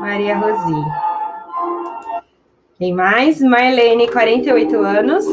Maria 0.00 0.38
Rosi. 0.38 0.85
Quem 2.78 2.94
mais? 2.94 3.42
Marlene, 3.42 4.11
48 4.11 4.76
anos. 4.78 5.26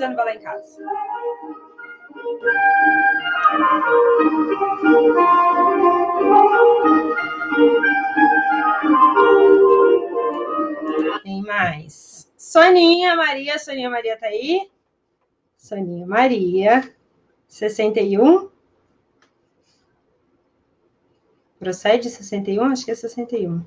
Fazendo 0.00 0.16
balé 0.16 0.34
em 0.36 0.40
casa. 0.40 0.76
Tem 11.22 11.42
mais. 11.42 12.32
Soninha 12.38 13.14
Maria, 13.14 13.58
Soninha 13.58 13.90
Maria 13.90 14.18
tá 14.18 14.26
aí? 14.26 14.70
Soninha 15.58 16.06
Maria, 16.06 16.90
61. 17.46 18.48
Procede 21.58 22.08
61? 22.08 22.64
Acho 22.64 22.86
que 22.86 22.90
é 22.90 22.94
61. 22.94 23.62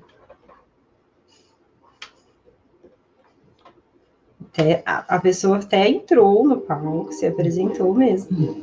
Até, 4.56 4.84
a, 4.86 5.16
a 5.16 5.20
pessoa 5.20 5.58
até 5.58 5.88
entrou 5.88 6.46
no 6.46 6.58
palco, 6.58 7.12
se 7.12 7.26
apresentou 7.26 7.92
mesmo. 7.92 8.54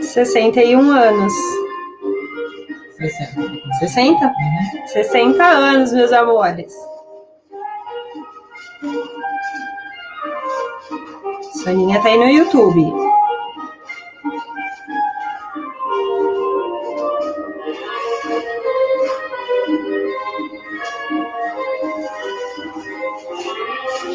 61 0.00 0.90
anos. 0.90 1.32
60. 2.96 3.70
60? 3.80 4.32
60 4.86 5.44
anos, 5.44 5.92
meus 5.92 6.12
amores. 6.12 6.74
Soninha 11.62 12.00
tá 12.00 12.08
aí 12.08 12.16
no 12.16 12.28
YouTube. 12.30 13.03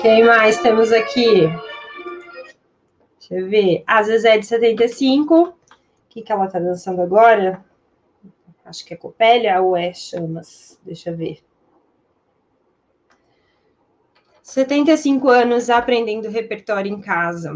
Quem 0.10 0.24
mais 0.24 0.60
temos 0.60 0.92
aqui? 0.92 1.42
Deixa 3.20 3.36
eu 3.36 3.48
ver. 3.48 3.84
A 3.86 4.02
Zezé 4.02 4.40
de 4.40 4.46
75. 4.48 5.50
O 5.50 5.54
que, 6.10 6.24
que 6.24 6.32
ela 6.32 6.48
tá 6.48 6.58
dançando 6.58 7.00
agora? 7.00 7.64
Acho 8.66 8.84
que 8.84 8.96
é 8.96 8.98
Copélia 8.98 9.62
ou 9.62 9.78
é 9.78 9.94
Chamas? 9.94 10.80
Deixa 10.84 11.12
eu 11.12 11.16
ver. 11.16 11.44
75 14.42 15.30
anos 15.30 15.70
aprendendo 15.70 16.28
repertório 16.28 16.92
em 16.92 17.00
casa. 17.00 17.54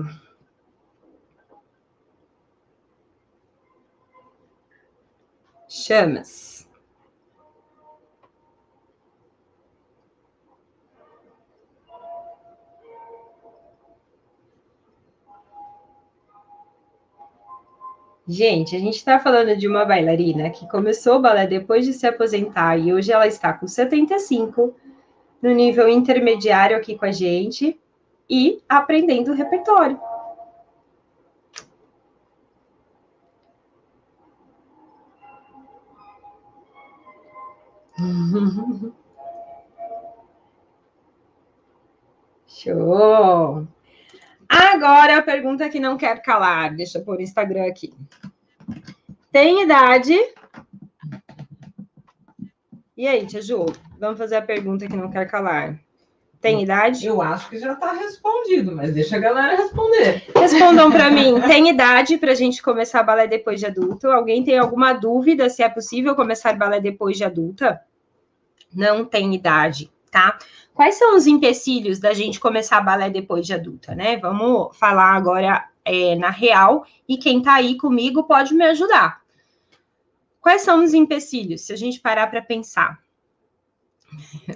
Chamas. 5.67 6.52
Gente, 18.25 18.73
a 18.73 18.79
gente 18.79 18.95
está 18.95 19.19
falando 19.19 19.55
de 19.57 19.67
uma 19.67 19.83
bailarina 19.83 20.49
que 20.49 20.65
começou 20.69 21.17
o 21.17 21.21
balé 21.21 21.45
depois 21.45 21.85
de 21.85 21.91
se 21.91 22.07
aposentar 22.07 22.77
e 22.77 22.93
hoje 22.93 23.11
ela 23.11 23.27
está 23.27 23.51
com 23.51 23.67
75, 23.67 24.73
no 25.41 25.51
nível 25.51 25.89
intermediário 25.89 26.77
aqui 26.77 26.97
com 26.97 27.03
a 27.05 27.11
gente 27.11 27.77
e 28.29 28.61
aprendendo 28.69 29.31
o 29.31 29.35
repertório. 29.35 29.99
Show! 42.47 43.67
Agora 44.53 45.17
a 45.17 45.21
pergunta 45.21 45.67
que 45.69 45.79
não 45.79 45.97
quer 45.97 46.21
calar. 46.21 46.75
Deixa 46.75 46.99
eu 46.99 47.03
pôr 47.03 47.17
o 47.17 47.21
Instagram 47.21 47.65
aqui. 47.65 47.91
Tem 49.31 49.63
idade? 49.63 50.15
E 52.95 53.07
aí, 53.07 53.25
Tia 53.25 53.41
Ju? 53.41 53.65
Vamos 53.99 54.19
fazer 54.19 54.35
a 54.35 54.41
pergunta 54.41 54.87
que 54.87 54.95
não 54.95 55.09
quer 55.09 55.27
calar. 55.27 55.79
Tem 56.39 56.61
idade? 56.61 57.07
Eu 57.07 57.21
acho 57.21 57.49
que 57.49 57.57
já 57.57 57.71
está 57.71 57.93
respondido, 57.93 58.75
mas 58.75 58.93
deixa 58.93 59.15
a 59.15 59.19
galera 59.19 59.55
responder. 59.55 60.23
Respondam 60.35 60.91
para 60.91 61.09
mim. 61.09 61.39
Tem 61.47 61.69
idade 61.69 62.17
para 62.17 62.33
a 62.33 62.35
gente 62.35 62.61
começar 62.61 63.01
balé 63.01 63.27
depois 63.27 63.61
de 63.61 63.65
adulto? 63.65 64.11
Alguém 64.11 64.43
tem 64.43 64.57
alguma 64.57 64.91
dúvida 64.91 65.49
se 65.49 65.63
é 65.63 65.69
possível 65.69 66.15
começar 66.15 66.57
balé 66.57 66.81
depois 66.81 67.15
de 67.15 67.23
adulta? 67.23 67.81
Não 68.75 69.05
tem 69.05 69.33
idade, 69.33 69.89
tá? 70.13 70.37
Quais 70.75 70.95
são 70.95 71.17
os 71.17 71.25
empecilhos 71.25 71.99
da 71.99 72.13
gente 72.13 72.39
começar 72.39 72.79
balé 72.81 73.09
depois 73.09 73.45
de 73.45 73.53
adulta, 73.53 73.95
né? 73.95 74.15
Vamos 74.17 74.77
falar 74.77 75.15
agora 75.15 75.67
é, 75.83 76.15
na 76.15 76.29
real 76.29 76.85
e 77.09 77.17
quem 77.17 77.39
está 77.39 77.55
aí 77.55 77.75
comigo 77.75 78.23
pode 78.23 78.53
me 78.53 78.63
ajudar. 78.65 79.21
Quais 80.39 80.61
são 80.61 80.83
os 80.83 80.93
empecilhos, 80.93 81.61
se 81.61 81.73
a 81.73 81.75
gente 81.75 81.99
parar 81.99 82.27
para 82.27 82.41
pensar? 82.41 83.01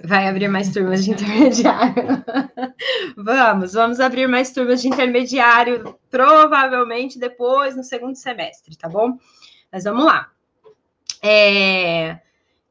Vai 0.04 0.28
abrir 0.28 0.46
mais 0.46 0.72
turmas 0.72 1.04
de 1.04 1.10
intermediário. 1.10 2.24
vamos, 3.16 3.72
vamos 3.72 3.98
abrir 3.98 4.28
mais 4.28 4.52
turmas 4.52 4.80
de 4.80 4.88
intermediário, 4.88 5.98
provavelmente 6.08 7.18
depois 7.18 7.74
no 7.74 7.82
segundo 7.82 8.14
semestre, 8.14 8.76
tá 8.76 8.88
bom? 8.88 9.18
Mas 9.72 9.84
vamos 9.84 10.04
lá. 10.04 10.30
É, 11.20 12.20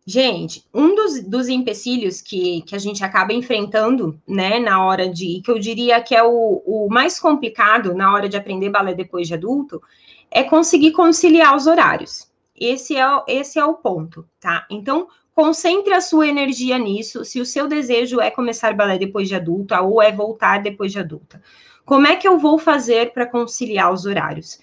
Gente, 0.10 0.63
um 0.74 0.96
dos, 0.96 1.22
dos 1.22 1.50
empecilhos 1.50 2.22
que, 2.22 2.62
que 2.62 2.74
a 2.74 2.80
gente 2.80 3.04
acaba 3.04 3.34
enfrentando, 3.34 4.17
né, 4.26 4.58
na 4.58 4.86
hora 4.86 5.10
de, 5.10 5.41
que 5.43 5.52
eu 5.52 5.60
diria 5.60 6.02
que 6.02 6.15
é 6.15 6.24
o, 6.24 6.63
o 6.65 6.88
mais 6.89 7.20
complicado 7.20 7.93
na 7.93 8.13
hora 8.13 8.30
de 8.30 8.38
aprender 8.38 8.70
balé 8.70 8.93
depois 8.93 9.28
de 9.28 9.34
adulto, 9.34 9.84
é 10.32 10.46
conseguir 10.46 10.93
conciliar 10.93 11.54
os 11.58 11.67
horários. 11.67 12.32
Esse 12.56 12.96
é, 12.96 13.04
esse 13.28 13.60
é 13.60 13.65
o 13.65 13.74
ponto, 13.74 14.26
tá? 14.39 14.65
Então, 14.72 15.10
concentre 15.36 15.93
a 15.93 16.00
sua 16.00 16.26
energia 16.26 16.78
nisso. 16.78 17.26
Se 17.26 17.41
o 17.41 17.46
seu 17.46 17.67
desejo 17.67 18.22
é 18.22 18.32
começar 18.32 18.74
balé 18.74 18.98
depois 18.98 19.28
de 19.28 19.36
adulta 19.36 19.82
ou 19.82 20.02
é 20.02 20.10
voltar 20.10 20.63
depois 20.63 20.93
de 20.93 21.00
adulta, 21.00 21.43
como 21.84 22.08
é 22.08 22.15
que 22.15 22.26
eu 22.26 22.39
vou 22.39 22.58
fazer 22.58 23.12
para 23.12 23.26
conciliar 23.26 23.91
os 23.91 24.06
horários? 24.06 24.58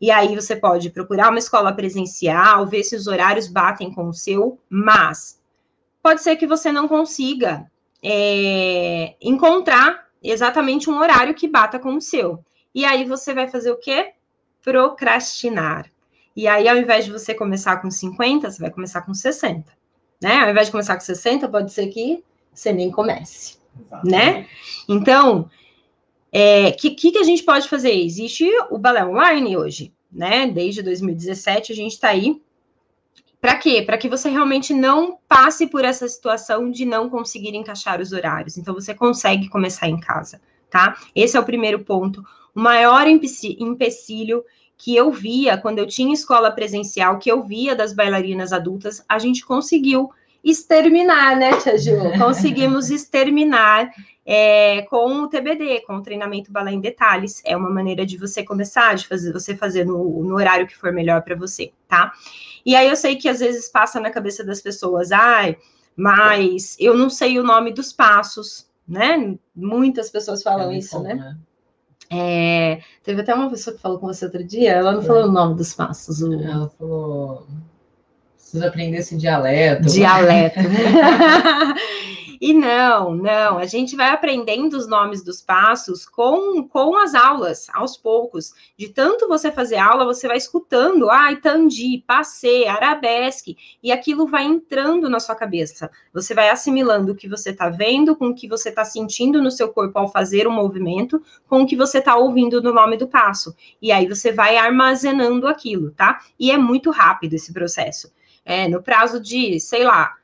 E 0.00 0.10
aí 0.10 0.34
você 0.34 0.56
pode 0.56 0.90
procurar 0.90 1.28
uma 1.28 1.38
escola 1.38 1.72
presencial, 1.72 2.66
ver 2.66 2.82
se 2.84 2.96
os 2.96 3.06
horários 3.06 3.46
batem 3.46 3.92
com 3.92 4.08
o 4.08 4.14
seu, 4.14 4.58
mas 4.68 5.38
pode 6.02 6.22
ser 6.22 6.36
que 6.36 6.46
você 6.46 6.72
não 6.72 6.88
consiga 6.88 7.70
é, 8.02 9.14
encontrar 9.20 10.08
exatamente 10.22 10.88
um 10.88 10.98
horário 10.98 11.34
que 11.34 11.46
bata 11.46 11.78
com 11.78 11.96
o 11.96 12.00
seu. 12.00 12.42
E 12.74 12.84
aí 12.84 13.04
você 13.04 13.34
vai 13.34 13.48
fazer 13.48 13.70
o 13.70 13.76
quê? 13.76 14.12
Procrastinar. 14.62 15.90
E 16.34 16.46
aí, 16.46 16.68
ao 16.68 16.76
invés 16.76 17.04
de 17.04 17.12
você 17.12 17.34
começar 17.34 17.76
com 17.78 17.90
50, 17.90 18.50
você 18.50 18.60
vai 18.60 18.70
começar 18.70 19.02
com 19.02 19.12
60. 19.12 19.70
Né? 20.22 20.38
Ao 20.38 20.50
invés 20.50 20.68
de 20.68 20.72
começar 20.72 20.94
com 20.94 21.00
60, 21.00 21.48
pode 21.48 21.72
ser 21.72 21.88
que 21.88 22.24
você 22.54 22.72
nem 22.72 22.90
comece. 22.90 23.58
Exatamente. 23.78 24.10
Né? 24.10 24.46
Então, 24.88 25.50
o 26.32 26.36
é, 26.36 26.70
que, 26.70 26.90
que, 26.90 27.18
a 27.18 27.24
gente 27.24 27.42
pode 27.42 27.68
fazer? 27.68 27.92
Existe 27.92 28.48
o 28.70 28.78
balé 28.78 29.04
online 29.04 29.56
hoje, 29.56 29.92
né? 30.10 30.46
Desde 30.46 30.80
2017 30.82 31.72
a 31.72 31.74
gente 31.76 31.92
está 31.92 32.08
aí. 32.08 32.40
Para 33.40 33.56
quê? 33.56 33.82
Para 33.82 33.98
que 33.98 34.08
você 34.08 34.28
realmente 34.28 34.72
não 34.72 35.18
passe 35.26 35.66
por 35.66 35.84
essa 35.84 36.06
situação 36.06 36.70
de 36.70 36.84
não 36.84 37.08
conseguir 37.08 37.56
encaixar 37.56 38.00
os 38.00 38.12
horários. 38.12 38.56
Então 38.56 38.72
você 38.72 38.94
consegue 38.94 39.48
começar 39.48 39.88
em 39.88 39.98
casa, 39.98 40.40
tá? 40.70 40.96
Esse 41.16 41.36
é 41.36 41.40
o 41.40 41.44
primeiro 41.44 41.80
ponto. 41.80 42.24
O 42.54 42.60
maior 42.60 43.06
empecilho 43.08 44.44
que 44.76 44.94
eu 44.94 45.10
via 45.10 45.58
quando 45.58 45.78
eu 45.78 45.86
tinha 45.86 46.14
escola 46.14 46.50
presencial, 46.50 47.18
que 47.18 47.30
eu 47.30 47.42
via 47.42 47.74
das 47.74 47.92
bailarinas 47.92 48.52
adultas, 48.52 49.04
a 49.08 49.18
gente 49.18 49.44
conseguiu 49.44 50.10
exterminar, 50.44 51.36
né, 51.36 51.56
Tia 51.58 51.78
Ju? 51.78 51.96
Conseguimos 52.18 52.90
exterminar 52.90 53.90
é, 54.24 54.82
com 54.82 55.22
o 55.22 55.28
TBD, 55.28 55.80
com 55.82 55.96
o 55.96 56.02
treinamento 56.02 56.52
balé 56.52 56.72
em 56.72 56.80
detalhes. 56.80 57.42
É 57.44 57.56
uma 57.56 57.70
maneira 57.70 58.06
de 58.06 58.16
você 58.16 58.44
começar, 58.44 58.94
de 58.94 59.06
fazer 59.06 59.32
você 59.32 59.56
fazer 59.56 59.84
no, 59.84 60.22
no 60.22 60.34
horário 60.34 60.66
que 60.66 60.76
for 60.76 60.92
melhor 60.92 61.22
para 61.22 61.36
você, 61.36 61.72
tá? 61.88 62.12
E 62.64 62.76
aí 62.76 62.88
eu 62.88 62.96
sei 62.96 63.16
que 63.16 63.28
às 63.28 63.40
vezes 63.40 63.68
passa 63.68 63.98
na 64.00 64.10
cabeça 64.10 64.44
das 64.44 64.60
pessoas, 64.60 65.12
ai, 65.12 65.56
mas 65.96 66.76
eu 66.78 66.96
não 66.96 67.10
sei 67.10 67.38
o 67.38 67.42
nome 67.42 67.72
dos 67.72 67.92
passos, 67.92 68.68
né? 68.86 69.36
Muitas 69.54 70.10
pessoas 70.10 70.42
falam 70.42 70.70
é 70.70 70.78
isso, 70.78 70.96
bom, 70.98 71.04
né? 71.04 71.14
né? 71.14 71.36
É, 72.12 72.80
teve 73.04 73.20
até 73.20 73.32
uma 73.32 73.48
pessoa 73.48 73.74
que 73.74 73.80
falou 73.80 73.98
com 74.00 74.08
você 74.08 74.24
outro 74.24 74.42
dia, 74.42 74.72
ela 74.72 74.92
não 74.92 75.00
é. 75.00 75.04
falou 75.04 75.24
o 75.24 75.32
nome 75.32 75.54
dos 75.54 75.72
passos. 75.74 76.20
O... 76.20 76.32
Ela 76.34 76.68
falou. 76.70 77.46
Precisa 78.50 78.66
aprender 78.66 78.96
esse 78.98 79.16
dialeto. 79.16 79.88
Dialeto. 79.88 80.58
E 82.42 82.54
não, 82.54 83.14
não, 83.14 83.58
a 83.58 83.66
gente 83.66 83.94
vai 83.94 84.08
aprendendo 84.08 84.72
os 84.72 84.88
nomes 84.88 85.22
dos 85.22 85.42
passos 85.42 86.06
com, 86.06 86.66
com 86.66 86.96
as 86.96 87.14
aulas, 87.14 87.68
aos 87.68 87.98
poucos. 87.98 88.54
De 88.78 88.88
tanto 88.88 89.28
você 89.28 89.52
fazer 89.52 89.76
aula, 89.76 90.06
você 90.06 90.26
vai 90.26 90.38
escutando, 90.38 91.10
ai, 91.10 91.34
ah, 91.34 91.36
tandi, 91.36 92.02
passei, 92.06 92.66
arabesque, 92.66 93.58
e 93.82 93.92
aquilo 93.92 94.26
vai 94.26 94.44
entrando 94.44 95.10
na 95.10 95.20
sua 95.20 95.34
cabeça. 95.34 95.90
Você 96.14 96.32
vai 96.32 96.48
assimilando 96.48 97.12
o 97.12 97.14
que 97.14 97.28
você 97.28 97.50
está 97.50 97.68
vendo, 97.68 98.16
com 98.16 98.28
o 98.28 98.34
que 98.34 98.48
você 98.48 98.70
está 98.70 98.86
sentindo 98.86 99.42
no 99.42 99.50
seu 99.50 99.68
corpo 99.68 99.98
ao 99.98 100.10
fazer 100.10 100.46
o 100.46 100.50
movimento, 100.50 101.22
com 101.46 101.60
o 101.60 101.66
que 101.66 101.76
você 101.76 101.98
está 101.98 102.16
ouvindo 102.16 102.62
no 102.62 102.72
nome 102.72 102.96
do 102.96 103.06
passo. 103.06 103.54
E 103.82 103.92
aí 103.92 104.08
você 104.08 104.32
vai 104.32 104.56
armazenando 104.56 105.46
aquilo, 105.46 105.90
tá? 105.90 106.20
E 106.38 106.50
é 106.50 106.56
muito 106.56 106.90
rápido 106.90 107.34
esse 107.34 107.52
processo. 107.52 108.10
É, 108.44 108.68
no 108.68 108.82
prazo 108.82 109.20
de, 109.20 109.60
sei 109.60 109.84
lá, 109.84 110.14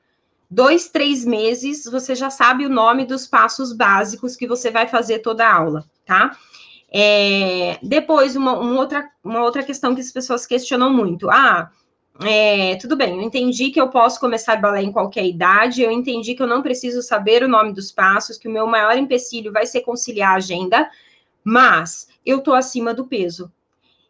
dois, 0.50 0.88
três 0.88 1.24
meses, 1.24 1.84
você 1.84 2.14
já 2.14 2.30
sabe 2.30 2.64
o 2.64 2.70
nome 2.70 3.04
dos 3.04 3.26
passos 3.26 3.72
básicos 3.72 4.36
que 4.36 4.46
você 4.46 4.70
vai 4.70 4.86
fazer 4.86 5.18
toda 5.20 5.46
a 5.46 5.54
aula, 5.54 5.84
tá? 6.04 6.36
É, 6.92 7.78
depois, 7.82 8.36
uma, 8.36 8.58
uma, 8.58 8.80
outra, 8.80 9.08
uma 9.22 9.42
outra 9.42 9.62
questão 9.62 9.94
que 9.94 10.00
as 10.00 10.12
pessoas 10.12 10.46
questionam 10.46 10.92
muito. 10.92 11.28
Ah, 11.30 11.70
é, 12.24 12.76
tudo 12.76 12.96
bem, 12.96 13.16
eu 13.16 13.22
entendi 13.22 13.70
que 13.70 13.80
eu 13.80 13.90
posso 13.90 14.18
começar 14.18 14.56
balé 14.56 14.82
em 14.82 14.92
qualquer 14.92 15.26
idade, 15.26 15.82
eu 15.82 15.90
entendi 15.90 16.34
que 16.34 16.42
eu 16.42 16.46
não 16.46 16.62
preciso 16.62 17.02
saber 17.02 17.42
o 17.42 17.48
nome 17.48 17.74
dos 17.74 17.92
passos, 17.92 18.38
que 18.38 18.48
o 18.48 18.50
meu 18.50 18.66
maior 18.66 18.96
empecilho 18.96 19.52
vai 19.52 19.66
ser 19.66 19.82
conciliar 19.82 20.32
a 20.32 20.36
agenda, 20.36 20.90
mas 21.44 22.08
eu 22.24 22.40
tô 22.40 22.54
acima 22.54 22.94
do 22.94 23.06
peso. 23.06 23.52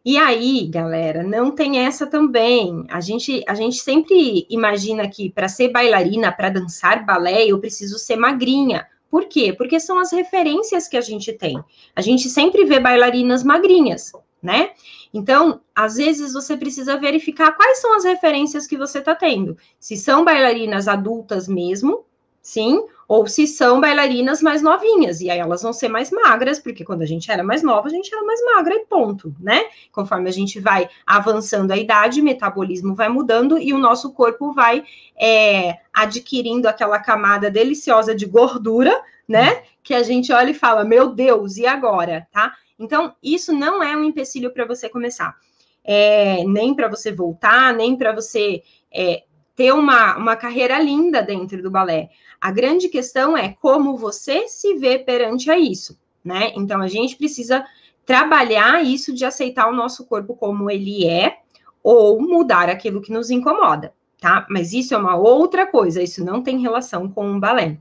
E 0.09 0.17
aí, 0.17 0.65
galera, 0.67 1.21
não 1.21 1.51
tem 1.51 1.79
essa 1.85 2.07
também. 2.07 2.85
A 2.87 3.01
gente, 3.01 3.43
a 3.45 3.53
gente 3.53 3.75
sempre 3.75 4.47
imagina 4.49 5.05
que 5.09 5.29
para 5.29 5.49
ser 5.49 5.67
bailarina, 5.67 6.31
para 6.31 6.47
dançar 6.47 7.05
balé, 7.05 7.45
eu 7.45 7.59
preciso 7.59 7.99
ser 7.99 8.15
magrinha. 8.15 8.87
Por 9.11 9.25
quê? 9.25 9.51
Porque 9.51 9.81
são 9.81 9.99
as 9.99 10.13
referências 10.13 10.87
que 10.87 10.95
a 10.95 11.01
gente 11.01 11.33
tem. 11.33 11.61
A 11.93 11.99
gente 11.99 12.29
sempre 12.29 12.63
vê 12.63 12.79
bailarinas 12.79 13.43
magrinhas, 13.43 14.13
né? 14.41 14.69
Então, 15.13 15.59
às 15.75 15.97
vezes 15.97 16.31
você 16.31 16.55
precisa 16.55 16.95
verificar 16.95 17.51
quais 17.51 17.81
são 17.81 17.93
as 17.93 18.05
referências 18.05 18.65
que 18.65 18.77
você 18.77 18.99
está 18.99 19.13
tendo. 19.13 19.57
Se 19.77 19.97
são 19.97 20.23
bailarinas 20.23 20.87
adultas 20.87 21.49
mesmo, 21.49 22.05
sim, 22.41 22.81
ou 23.07 23.25
se 23.25 23.47
são 23.47 23.79
bailarinas 23.79 24.41
mais 24.41 24.61
novinhas, 24.61 25.21
e 25.21 25.29
aí 25.29 25.39
elas 25.39 25.61
vão 25.61 25.71
ser 25.71 25.87
mais 25.87 26.11
magras, 26.11 26.59
porque 26.59 26.83
quando 26.83 27.03
a 27.03 27.05
gente 27.05 27.31
era 27.31 27.41
mais 27.41 27.63
nova, 27.63 27.87
a 27.87 27.91
gente 27.91 28.13
era 28.13 28.23
mais 28.23 28.43
magra 28.43 28.75
e 28.75 28.85
ponto, 28.85 29.33
né? 29.39 29.63
Conforme 29.93 30.27
a 30.27 30.33
gente 30.33 30.59
vai 30.59 30.89
avançando 31.05 31.71
a 31.71 31.77
idade, 31.77 32.19
o 32.19 32.23
metabolismo 32.23 32.93
vai 32.93 33.07
mudando 33.07 33.57
e 33.57 33.73
o 33.73 33.77
nosso 33.77 34.11
corpo 34.11 34.51
vai 34.51 34.83
é, 35.15 35.77
adquirindo 35.93 36.67
aquela 36.67 36.99
camada 36.99 37.49
deliciosa 37.49 38.13
de 38.13 38.25
gordura, 38.25 39.01
né? 39.25 39.63
Que 39.81 39.93
a 39.93 40.03
gente 40.03 40.33
olha 40.33 40.51
e 40.51 40.53
fala, 40.53 40.83
meu 40.83 41.13
Deus, 41.13 41.55
e 41.55 41.65
agora, 41.65 42.27
tá? 42.29 42.53
Então, 42.77 43.15
isso 43.23 43.53
não 43.53 43.81
é 43.81 43.95
um 43.95 44.03
empecilho 44.03 44.51
para 44.51 44.65
você 44.65 44.89
começar. 44.89 45.35
É, 45.83 46.43
nem 46.43 46.75
para 46.75 46.89
você 46.89 47.11
voltar, 47.13 47.73
nem 47.73 47.95
para 47.95 48.13
você 48.13 48.61
é, 48.93 49.23
ter 49.55 49.73
uma, 49.73 50.15
uma 50.17 50.35
carreira 50.35 50.77
linda 50.77 51.21
dentro 51.23 51.61
do 51.63 51.71
balé. 51.71 52.09
A 52.39 52.51
grande 52.51 52.87
questão 52.89 53.37
é 53.37 53.55
como 53.61 53.97
você 53.97 54.47
se 54.47 54.75
vê 54.75 54.99
perante 54.99 55.49
a 55.49 55.57
isso, 55.57 55.99
né? 56.23 56.51
Então 56.55 56.81
a 56.81 56.87
gente 56.87 57.15
precisa 57.15 57.65
trabalhar 58.05 58.83
isso 58.83 59.13
de 59.13 59.25
aceitar 59.25 59.67
o 59.67 59.75
nosso 59.75 60.05
corpo 60.05 60.35
como 60.35 60.71
ele 60.71 61.05
é 61.05 61.39
ou 61.83 62.21
mudar 62.21 62.69
aquilo 62.69 63.01
que 63.01 63.11
nos 63.11 63.29
incomoda, 63.29 63.93
tá? 64.19 64.45
Mas 64.49 64.73
isso 64.73 64.93
é 64.93 64.97
uma 64.97 65.15
outra 65.15 65.65
coisa, 65.65 66.01
isso 66.01 66.23
não 66.23 66.41
tem 66.41 66.59
relação 66.59 67.09
com 67.09 67.31
o 67.31 67.39
balé. 67.39 67.77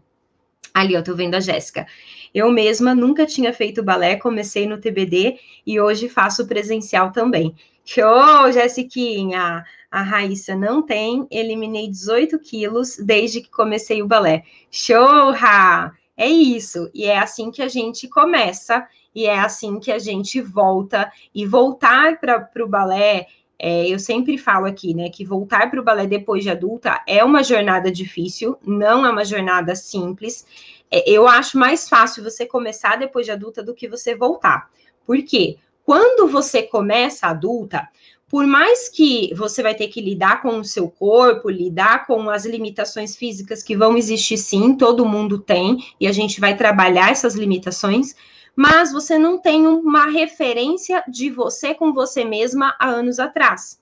Ali, 0.72 0.94
eu 0.94 1.02
tô 1.02 1.14
vendo 1.14 1.34
a 1.34 1.40
Jéssica. 1.40 1.86
Eu 2.34 2.50
mesma 2.50 2.94
nunca 2.94 3.24
tinha 3.24 3.52
feito 3.52 3.82
balé, 3.82 4.16
comecei 4.16 4.66
no 4.66 4.78
TBD 4.78 5.38
e 5.66 5.80
hoje 5.80 6.08
faço 6.08 6.46
presencial 6.46 7.10
também. 7.12 7.54
Show, 7.88 8.50
Jessiquinha! 8.50 9.64
A 9.88 10.02
Raíssa 10.02 10.56
não 10.56 10.82
tem, 10.82 11.24
eliminei 11.30 11.88
18 11.88 12.36
quilos 12.40 12.96
desde 12.96 13.40
que 13.40 13.48
comecei 13.48 14.02
o 14.02 14.08
balé. 14.08 14.42
Show, 14.70 15.30
Ra! 15.30 15.92
É 16.16 16.26
isso, 16.26 16.90
e 16.92 17.04
é 17.04 17.16
assim 17.16 17.50
que 17.50 17.62
a 17.62 17.68
gente 17.68 18.08
começa, 18.08 18.84
e 19.14 19.26
é 19.26 19.38
assim 19.38 19.78
que 19.78 19.92
a 19.92 20.00
gente 20.00 20.40
volta, 20.40 21.10
e 21.32 21.46
voltar 21.46 22.18
para 22.18 22.50
o 22.58 22.68
balé 22.68 23.28
é, 23.58 23.88
eu 23.88 23.98
sempre 23.98 24.36
falo 24.36 24.66
aqui, 24.66 24.92
né, 24.92 25.08
que 25.08 25.24
voltar 25.24 25.70
para 25.70 25.80
o 25.80 25.84
balé 25.84 26.06
depois 26.06 26.42
de 26.42 26.50
adulta 26.50 27.00
é 27.06 27.24
uma 27.24 27.42
jornada 27.42 27.90
difícil, 27.90 28.58
não 28.66 29.06
é 29.06 29.10
uma 29.10 29.24
jornada 29.24 29.74
simples. 29.74 30.46
É, 30.90 31.08
eu 31.10 31.26
acho 31.26 31.56
mais 31.56 31.88
fácil 31.88 32.22
você 32.22 32.44
começar 32.44 32.96
depois 32.96 33.24
de 33.24 33.32
adulta 33.32 33.62
do 33.62 33.74
que 33.74 33.88
você 33.88 34.14
voltar. 34.14 34.70
Por 35.06 35.22
quê? 35.22 35.56
Quando 35.86 36.26
você 36.26 36.64
começa 36.64 37.28
adulta, 37.28 37.88
por 38.28 38.44
mais 38.44 38.88
que 38.88 39.32
você 39.36 39.62
vai 39.62 39.72
ter 39.72 39.86
que 39.86 40.00
lidar 40.00 40.42
com 40.42 40.58
o 40.58 40.64
seu 40.64 40.90
corpo, 40.90 41.48
lidar 41.48 42.08
com 42.08 42.28
as 42.28 42.44
limitações 42.44 43.14
físicas 43.14 43.62
que 43.62 43.76
vão 43.76 43.96
existir 43.96 44.36
sim, 44.36 44.74
todo 44.74 45.06
mundo 45.06 45.38
tem, 45.38 45.78
e 46.00 46.08
a 46.08 46.12
gente 46.12 46.40
vai 46.40 46.56
trabalhar 46.56 47.12
essas 47.12 47.36
limitações, 47.36 48.16
mas 48.56 48.92
você 48.92 49.16
não 49.16 49.38
tem 49.38 49.64
uma 49.64 50.06
referência 50.06 51.04
de 51.06 51.30
você 51.30 51.72
com 51.72 51.92
você 51.92 52.24
mesma 52.24 52.74
há 52.80 52.88
anos 52.88 53.20
atrás. 53.20 53.80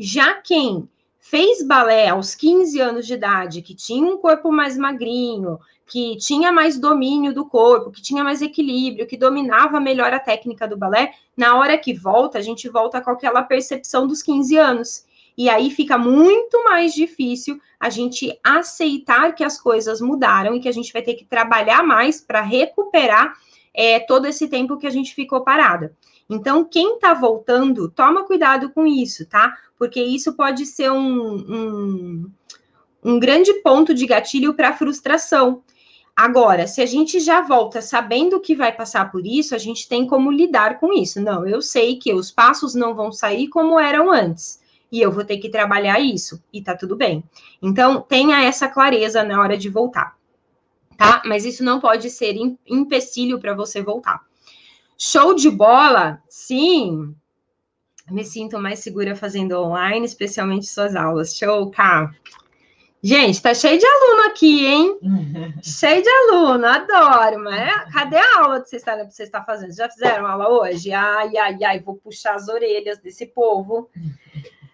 Já 0.00 0.32
quem 0.40 0.88
fez 1.32 1.66
balé 1.66 2.10
aos 2.10 2.34
15 2.34 2.78
anos 2.78 3.06
de 3.06 3.14
idade, 3.14 3.62
que 3.62 3.74
tinha 3.74 4.06
um 4.06 4.18
corpo 4.18 4.52
mais 4.52 4.76
magrinho, 4.76 5.58
que 5.86 6.14
tinha 6.18 6.52
mais 6.52 6.78
domínio 6.78 7.32
do 7.32 7.46
corpo, 7.46 7.90
que 7.90 8.02
tinha 8.02 8.22
mais 8.22 8.42
equilíbrio, 8.42 9.06
que 9.06 9.16
dominava 9.16 9.80
melhor 9.80 10.12
a 10.12 10.20
técnica 10.20 10.68
do 10.68 10.76
balé, 10.76 11.14
na 11.34 11.56
hora 11.56 11.78
que 11.78 11.94
volta, 11.94 12.36
a 12.36 12.42
gente 12.42 12.68
volta 12.68 13.00
com 13.00 13.10
aquela 13.10 13.42
percepção 13.42 14.06
dos 14.06 14.22
15 14.22 14.58
anos. 14.58 15.06
E 15.34 15.48
aí 15.48 15.70
fica 15.70 15.96
muito 15.96 16.62
mais 16.64 16.92
difícil 16.92 17.58
a 17.80 17.88
gente 17.88 18.38
aceitar 18.44 19.34
que 19.34 19.42
as 19.42 19.58
coisas 19.58 20.02
mudaram 20.02 20.54
e 20.54 20.60
que 20.60 20.68
a 20.68 20.72
gente 20.72 20.92
vai 20.92 21.00
ter 21.00 21.14
que 21.14 21.24
trabalhar 21.24 21.82
mais 21.82 22.20
para 22.20 22.42
recuperar 22.42 23.32
é, 23.72 24.00
todo 24.00 24.26
esse 24.26 24.48
tempo 24.48 24.76
que 24.76 24.86
a 24.86 24.90
gente 24.90 25.14
ficou 25.14 25.40
parada. 25.40 25.96
Então, 26.32 26.64
quem 26.64 26.94
está 26.94 27.12
voltando, 27.12 27.90
toma 27.90 28.24
cuidado 28.24 28.70
com 28.70 28.86
isso, 28.86 29.26
tá? 29.26 29.58
Porque 29.78 30.02
isso 30.02 30.32
pode 30.32 30.64
ser 30.64 30.90
um, 30.90 31.34
um, 31.36 32.30
um 33.04 33.18
grande 33.18 33.52
ponto 33.60 33.92
de 33.92 34.06
gatilho 34.06 34.54
para 34.54 34.72
frustração. 34.72 35.62
Agora, 36.16 36.66
se 36.66 36.80
a 36.80 36.86
gente 36.86 37.20
já 37.20 37.42
volta 37.42 37.82
sabendo 37.82 38.40
que 38.40 38.56
vai 38.56 38.72
passar 38.72 39.12
por 39.12 39.26
isso, 39.26 39.54
a 39.54 39.58
gente 39.58 39.86
tem 39.86 40.06
como 40.06 40.32
lidar 40.32 40.80
com 40.80 40.90
isso. 40.94 41.20
Não, 41.20 41.46
eu 41.46 41.60
sei 41.60 41.96
que 41.98 42.14
os 42.14 42.30
passos 42.30 42.74
não 42.74 42.94
vão 42.94 43.12
sair 43.12 43.48
como 43.48 43.78
eram 43.78 44.10
antes. 44.10 44.58
E 44.90 45.02
eu 45.02 45.12
vou 45.12 45.26
ter 45.26 45.36
que 45.36 45.50
trabalhar 45.50 46.00
isso. 46.00 46.42
E 46.50 46.62
tá 46.62 46.74
tudo 46.74 46.96
bem. 46.96 47.22
Então, 47.60 48.00
tenha 48.00 48.42
essa 48.42 48.68
clareza 48.68 49.22
na 49.22 49.38
hora 49.38 49.58
de 49.58 49.68
voltar. 49.68 50.16
Tá? 50.96 51.22
Mas 51.26 51.44
isso 51.44 51.62
não 51.62 51.78
pode 51.78 52.08
ser 52.08 52.36
empecilho 52.66 53.38
para 53.38 53.54
você 53.54 53.82
voltar. 53.82 54.31
Show 55.04 55.34
de 55.34 55.50
bola? 55.50 56.22
Sim. 56.28 57.12
Me 58.08 58.24
sinto 58.24 58.56
mais 58.60 58.78
segura 58.78 59.16
fazendo 59.16 59.60
online, 59.60 60.06
especialmente 60.06 60.66
suas 60.66 60.94
aulas. 60.94 61.36
Show, 61.36 61.72
Cá. 61.72 62.14
Gente, 63.02 63.42
tá 63.42 63.52
cheio 63.52 63.80
de 63.80 63.84
aluno 63.84 64.28
aqui, 64.28 64.64
hein? 64.64 64.98
cheio 65.60 66.04
de 66.04 66.08
aluno, 66.08 66.64
adoro, 66.64 67.42
mas 67.42 67.92
cadê 67.92 68.16
a 68.16 68.38
aula 68.38 68.60
que 68.60 68.68
vocês 68.68 68.80
estão, 68.80 68.96
tá, 68.96 69.10
você 69.10 69.22
está 69.24 69.42
fazendo? 69.42 69.74
Já 69.74 69.90
fizeram 69.90 70.24
aula 70.24 70.48
hoje? 70.48 70.92
Ai, 70.92 71.36
ai, 71.36 71.64
ai, 71.64 71.80
vou 71.80 71.96
puxar 71.96 72.36
as 72.36 72.46
orelhas 72.46 72.98
desse 72.98 73.26
povo. 73.26 73.90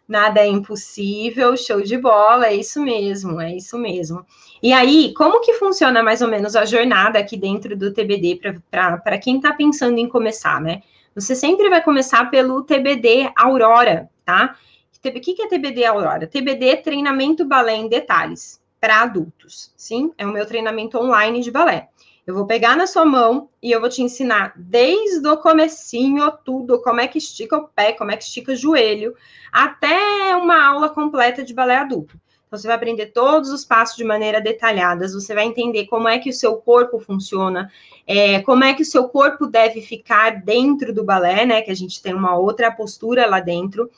Nada 0.09 0.41
é 0.41 0.47
impossível, 0.47 1.55
show 1.55 1.83
de 1.83 1.99
bola, 1.99 2.47
é 2.47 2.55
isso 2.55 2.81
mesmo, 2.81 3.39
é 3.39 3.55
isso 3.55 3.77
mesmo. 3.79 4.25
E 4.63 4.73
aí, 4.73 5.13
como 5.13 5.43
que 5.43 5.53
funciona 5.53 6.03
mais 6.03 6.23
ou 6.23 6.29
menos 6.29 6.57
a 6.57 6.65
jornada 6.65 7.19
aqui 7.19 7.37
dentro 7.37 7.77
do 7.77 7.93
TBD 7.93 8.41
para 8.71 9.19
quem 9.19 9.37
está 9.37 9.53
pensando 9.53 9.99
em 9.99 10.09
começar, 10.09 10.63
né? 10.63 10.83
Você 11.15 11.35
sempre 11.35 11.69
vai 11.69 11.83
começar 11.83 12.31
pelo 12.31 12.63
TBD 12.63 13.31
Aurora, 13.37 14.09
tá? 14.25 14.57
O 14.97 15.01
que 15.01 15.43
é 15.43 15.47
TBD 15.47 15.85
Aurora? 15.85 16.27
TBD 16.27 16.69
é 16.71 16.77
treinamento 16.77 17.45
balé 17.45 17.77
em 17.77 17.89
detalhes 17.89 18.61
para 18.81 19.03
adultos, 19.03 19.73
sim? 19.77 20.13
É 20.17 20.25
o 20.27 20.33
meu 20.33 20.47
treinamento 20.47 20.99
online 20.99 21.43
de 21.43 21.51
balé. 21.51 21.89
Eu 22.29 22.35
vou 22.35 22.45
pegar 22.45 22.77
na 22.77 22.87
sua 22.87 23.07
mão 23.07 23.49
e 23.63 23.73
eu 23.73 23.81
vou 23.81 23.89
te 23.89 24.03
ensinar 24.03 24.53
desde 24.55 25.27
o 25.27 25.39
comecinho 25.39 26.31
tudo, 26.45 26.79
como 26.83 27.01
é 27.01 27.09
que 27.09 27.17
estica 27.17 27.57
o 27.57 27.67
pé, 27.69 27.95
como 27.95 28.11
é 28.11 28.19
que 28.19 28.25
estica 28.25 28.53
o 28.53 28.55
joelho, 28.55 29.15
até 29.51 30.37
uma 30.37 30.63
aula 30.63 30.91
completa 30.91 31.43
de 31.43 31.55
balé 31.55 31.77
adulto. 31.77 32.21
Então, 32.47 32.59
você 32.59 32.67
vai 32.67 32.77
aprender 32.77 33.07
todos 33.07 33.49
os 33.49 33.65
passos 33.65 33.97
de 33.97 34.05
maneira 34.05 34.43
detalhada, 34.43 35.09
você 35.09 35.35
vai 35.35 35.47
entender 35.47 35.87
como 35.87 36.07
é 36.07 36.19
que 36.19 36.29
o 36.29 36.35
seu 36.35 36.57
corpo 36.57 36.99
funciona, 36.99 37.73
é, 38.07 38.43
como 38.43 38.63
é 38.63 38.75
que 38.75 38.83
o 38.83 38.87
seu 38.87 39.09
corpo 39.09 39.47
deve 39.47 39.81
ficar 39.81 40.43
dentro 40.43 40.93
do 40.93 41.03
balé, 41.03 41.47
né? 41.47 41.63
Que 41.63 41.71
a 41.71 41.77
gente 41.77 42.03
tem 42.03 42.13
uma 42.13 42.37
outra 42.37 42.71
postura 42.71 43.27
lá 43.27 43.41
dentro. 43.41 43.91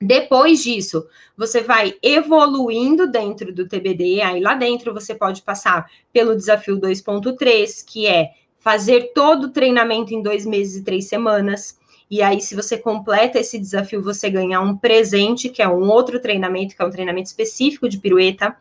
Depois 0.00 0.62
disso, 0.62 1.06
você 1.36 1.60
vai 1.60 1.94
evoluindo 2.02 3.06
dentro 3.06 3.52
do 3.52 3.68
TBD, 3.68 4.22
aí 4.22 4.40
lá 4.40 4.54
dentro 4.54 4.94
você 4.94 5.14
pode 5.14 5.42
passar 5.42 5.90
pelo 6.10 6.34
desafio 6.34 6.80
2.3, 6.80 7.84
que 7.86 8.06
é 8.06 8.30
fazer 8.58 9.12
todo 9.14 9.44
o 9.44 9.50
treinamento 9.50 10.14
em 10.14 10.22
dois 10.22 10.46
meses 10.46 10.76
e 10.80 10.84
três 10.84 11.06
semanas. 11.06 11.78
E 12.10 12.22
aí, 12.22 12.40
se 12.40 12.56
você 12.56 12.78
completa 12.78 13.38
esse 13.38 13.58
desafio, 13.58 14.02
você 14.02 14.30
ganha 14.30 14.60
um 14.60 14.76
presente, 14.76 15.48
que 15.48 15.62
é 15.62 15.68
um 15.68 15.88
outro 15.88 16.18
treinamento, 16.18 16.74
que 16.74 16.82
é 16.82 16.84
um 16.84 16.90
treinamento 16.90 17.28
específico 17.28 17.88
de 17.88 17.98
pirueta. 17.98 18.56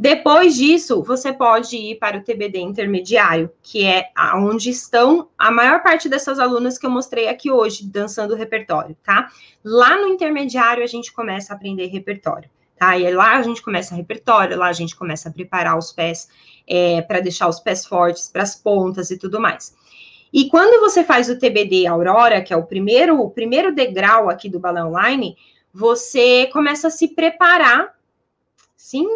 Depois 0.00 0.56
disso, 0.56 1.02
você 1.02 1.30
pode 1.30 1.76
ir 1.76 1.96
para 1.96 2.16
o 2.16 2.22
TBD 2.22 2.58
intermediário, 2.58 3.52
que 3.62 3.84
é 3.84 4.10
onde 4.34 4.70
estão 4.70 5.28
a 5.36 5.50
maior 5.50 5.82
parte 5.82 6.08
dessas 6.08 6.38
alunas 6.38 6.78
que 6.78 6.86
eu 6.86 6.90
mostrei 6.90 7.28
aqui 7.28 7.50
hoje, 7.50 7.84
dançando 7.84 8.32
o 8.32 8.36
repertório, 8.36 8.96
tá? 9.04 9.28
Lá 9.62 10.00
no 10.00 10.08
intermediário, 10.08 10.82
a 10.82 10.86
gente 10.86 11.12
começa 11.12 11.52
a 11.52 11.56
aprender 11.56 11.88
repertório, 11.88 12.48
tá? 12.78 12.96
E 12.96 13.12
lá 13.12 13.36
a 13.36 13.42
gente 13.42 13.60
começa 13.60 13.94
repertório, 13.94 14.56
lá 14.56 14.68
a 14.68 14.72
gente 14.72 14.96
começa 14.96 15.28
a 15.28 15.32
preparar 15.32 15.76
os 15.76 15.92
pés 15.92 16.30
é, 16.66 17.02
para 17.02 17.20
deixar 17.20 17.46
os 17.46 17.60
pés 17.60 17.84
fortes 17.84 18.26
para 18.26 18.42
as 18.42 18.54
pontas 18.54 19.10
e 19.10 19.18
tudo 19.18 19.38
mais. 19.38 19.76
E 20.32 20.48
quando 20.48 20.80
você 20.80 21.04
faz 21.04 21.28
o 21.28 21.38
TBD 21.38 21.86
Aurora, 21.86 22.40
que 22.40 22.54
é 22.54 22.56
o 22.56 22.64
primeiro, 22.64 23.20
o 23.20 23.28
primeiro 23.28 23.70
degrau 23.74 24.30
aqui 24.30 24.48
do 24.48 24.58
balão 24.58 24.88
online, 24.88 25.36
você 25.74 26.46
começa 26.46 26.88
a 26.88 26.90
se 26.90 27.08
preparar 27.08 27.99
sim, 28.80 29.06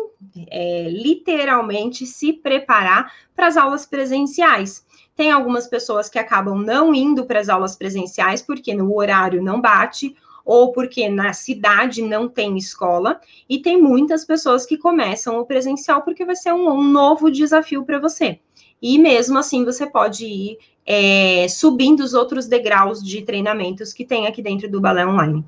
é, 0.50 0.88
literalmente 0.90 2.05
se 2.05 2.35
preparar 2.35 3.11
para 3.35 3.46
as 3.46 3.57
aulas 3.57 3.87
presenciais. 3.87 4.85
Tem 5.16 5.33
algumas 5.33 5.66
pessoas 5.66 6.09
que 6.09 6.18
acabam 6.18 6.59
não 6.62 6.94
indo 6.94 7.24
para 7.24 7.40
as 7.40 7.48
aulas 7.48 7.74
presenciais 7.74 8.42
porque 8.42 8.74
no 8.74 8.94
horário 8.94 9.42
não 9.42 9.62
bate 9.62 10.14
ou 10.44 10.70
porque 10.70 11.09
na 11.09 11.33
cidade 11.33 12.03
não 12.03 12.29
tem 12.29 12.59
escola, 12.59 13.18
e 13.48 13.62
tem 13.62 13.81
muitas 13.81 14.27
pessoas 14.27 14.66
que 14.66 14.77
começam 14.77 15.40
o 15.40 15.46
presencial 15.46 16.03
porque 16.03 16.27
vai 16.27 16.37
ser 16.37 16.53
um, 16.53 16.68
um 16.68 16.85
novo 16.85 17.31
desafio 17.31 17.83
para 17.87 17.98
você. 17.98 18.40
E 18.83 18.98
mesmo 18.98 19.38
assim 19.38 19.64
você 19.64 19.87
pode 19.87 20.27
ir 20.27 20.59
é, 20.85 21.46
subindo 21.48 22.00
os 22.00 22.12
outros 22.12 22.46
degraus 22.46 23.03
de 23.03 23.22
treinamentos 23.22 23.94
que 23.94 24.05
tem 24.05 24.27
aqui 24.27 24.42
dentro 24.42 24.70
do 24.70 24.83
Balé 24.83 25.07
Online. 25.07 25.42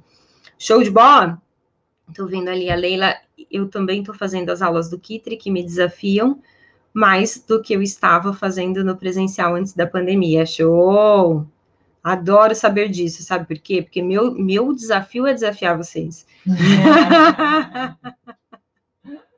Show 0.58 0.82
de 0.82 0.90
bola? 0.90 1.38
Estou 2.08 2.26
vendo 2.26 2.48
ali 2.48 2.70
a 2.70 2.76
Leila, 2.76 3.14
eu 3.50 3.68
também 3.68 4.00
estou 4.00 4.14
fazendo 4.14 4.50
as 4.50 4.62
aulas 4.62 4.88
do 4.88 4.98
Kitri, 4.98 5.36
que 5.36 5.50
me 5.50 5.62
desafiam 5.62 6.40
mais 6.94 7.44
do 7.46 7.60
que 7.60 7.74
eu 7.74 7.82
estava 7.82 8.32
fazendo 8.32 8.82
no 8.82 8.96
presencial 8.96 9.54
antes 9.54 9.74
da 9.74 9.86
pandemia. 9.86 10.46
Show! 10.46 11.46
Adoro 12.02 12.54
saber 12.54 12.88
disso, 12.88 13.22
sabe 13.22 13.46
por 13.46 13.58
quê? 13.58 13.82
Porque 13.82 14.00
meu, 14.00 14.32
meu 14.32 14.72
desafio 14.72 15.26
é 15.26 15.34
desafiar 15.34 15.76
vocês. 15.76 16.26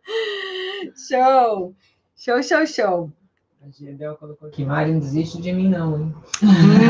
show! 1.09 1.75
Show, 2.15 2.43
show, 2.43 2.67
show. 2.67 3.13
Giedel 3.71 4.17
colocou 4.17 4.49
aqui, 4.49 4.65
Mari, 4.65 4.93
não 4.93 5.01
desiste 5.01 5.41
de 5.41 5.53
mim 5.53 5.69
não, 5.69 6.01
hein? 6.01 6.15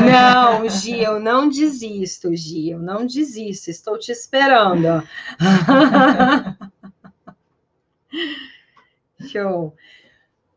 Não, 0.09 0.67
Gi, 0.69 0.99
eu 0.99 1.19
não 1.19 1.49
desisto, 1.49 2.35
Gi, 2.35 2.69
eu 2.69 2.79
não 2.79 3.05
desisto, 3.05 3.69
estou 3.69 3.99
te 3.99 4.11
esperando. 4.11 5.03
Show. 9.27 9.75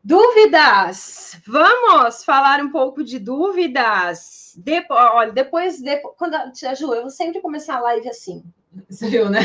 Dúvidas? 0.03 1.39
Vamos 1.45 2.23
falar 2.23 2.61
um 2.61 2.69
pouco 2.69 3.03
de 3.03 3.19
dúvidas. 3.19 4.53
Depois, 4.57 4.99
olha, 5.13 5.31
depois, 5.31 5.81
depois 5.81 6.15
quando 6.17 6.35
a 6.35 6.73
Ju, 6.73 6.93
eu 6.93 7.01
vou 7.01 7.09
sempre 7.09 7.41
começar 7.41 7.77
a 7.77 7.81
live 7.81 8.09
assim. 8.09 8.43
Você 8.89 9.07
viu, 9.07 9.29
né? 9.29 9.41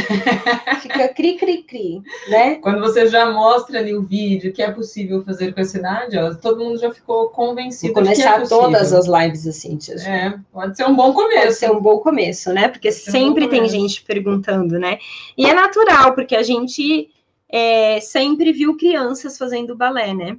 Fica 0.81 1.09
cri, 1.09 1.37
cri, 1.37 1.63
cri, 1.63 2.03
né? 2.29 2.55
Quando 2.57 2.81
você 2.81 3.07
já 3.07 3.31
mostra 3.31 3.79
ali 3.79 3.95
o 3.95 4.03
vídeo 4.03 4.53
que 4.53 4.63
é 4.63 4.71
possível 4.71 5.23
fazer 5.23 5.53
com 5.53 5.61
esse 5.61 5.79
Nádia, 5.81 6.35
todo 6.37 6.65
mundo 6.65 6.79
já 6.79 6.93
ficou 6.93 7.29
convencido 7.29 7.93
Vou 7.93 8.03
começar 8.03 8.43
é 8.43 8.47
todas 8.47 8.93
as 8.93 9.07
lives 9.07 9.47
assim, 9.47 9.77
tia. 9.77 9.97
É, 9.97 10.35
pode 10.51 10.77
ser 10.77 10.87
um 10.87 10.97
bom 10.97 11.13
começo. 11.13 11.43
Pode 11.43 11.55
ser 11.55 11.71
um 11.71 11.81
bom 11.81 11.99
começo, 11.99 12.53
né? 12.53 12.69
Porque 12.69 12.91
sempre 12.91 13.45
um 13.45 13.49
tem 13.49 13.69
gente 13.69 14.03
perguntando, 14.03 14.79
né? 14.79 14.99
E 15.37 15.45
é 15.45 15.53
natural, 15.53 16.15
porque 16.15 16.35
a 16.35 16.43
gente 16.43 17.11
é, 17.51 18.01
sempre 18.01 18.53
viu 18.53 18.77
crianças 18.77 19.37
fazendo 19.37 19.77
balé, 19.77 20.15
né? 20.15 20.39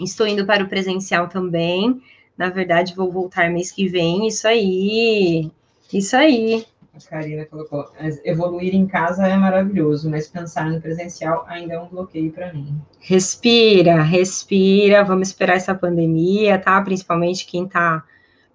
Estou 0.00 0.26
indo 0.26 0.46
para 0.46 0.62
o 0.62 0.68
presencial 0.68 1.28
também. 1.28 2.00
Na 2.36 2.48
verdade, 2.48 2.94
vou 2.94 3.10
voltar 3.10 3.50
mês 3.50 3.72
que 3.72 3.88
vem. 3.88 4.26
Isso 4.26 4.46
aí. 4.46 5.50
Isso 5.92 6.16
aí. 6.16 6.64
A 6.94 7.00
Karina 7.08 7.46
colocou: 7.46 7.90
evoluir 8.22 8.74
em 8.74 8.86
casa 8.86 9.26
é 9.26 9.34
maravilhoso, 9.36 10.10
mas 10.10 10.28
pensar 10.28 10.70
no 10.70 10.80
presencial 10.80 11.44
ainda 11.48 11.74
é 11.74 11.80
um 11.80 11.88
bloqueio 11.88 12.30
para 12.30 12.52
mim. 12.52 12.78
Respira, 13.00 14.02
respira. 14.02 15.02
Vamos 15.02 15.28
esperar 15.28 15.56
essa 15.56 15.74
pandemia, 15.74 16.58
tá? 16.58 16.80
Principalmente 16.82 17.46
quem 17.46 17.66
tá 17.66 18.04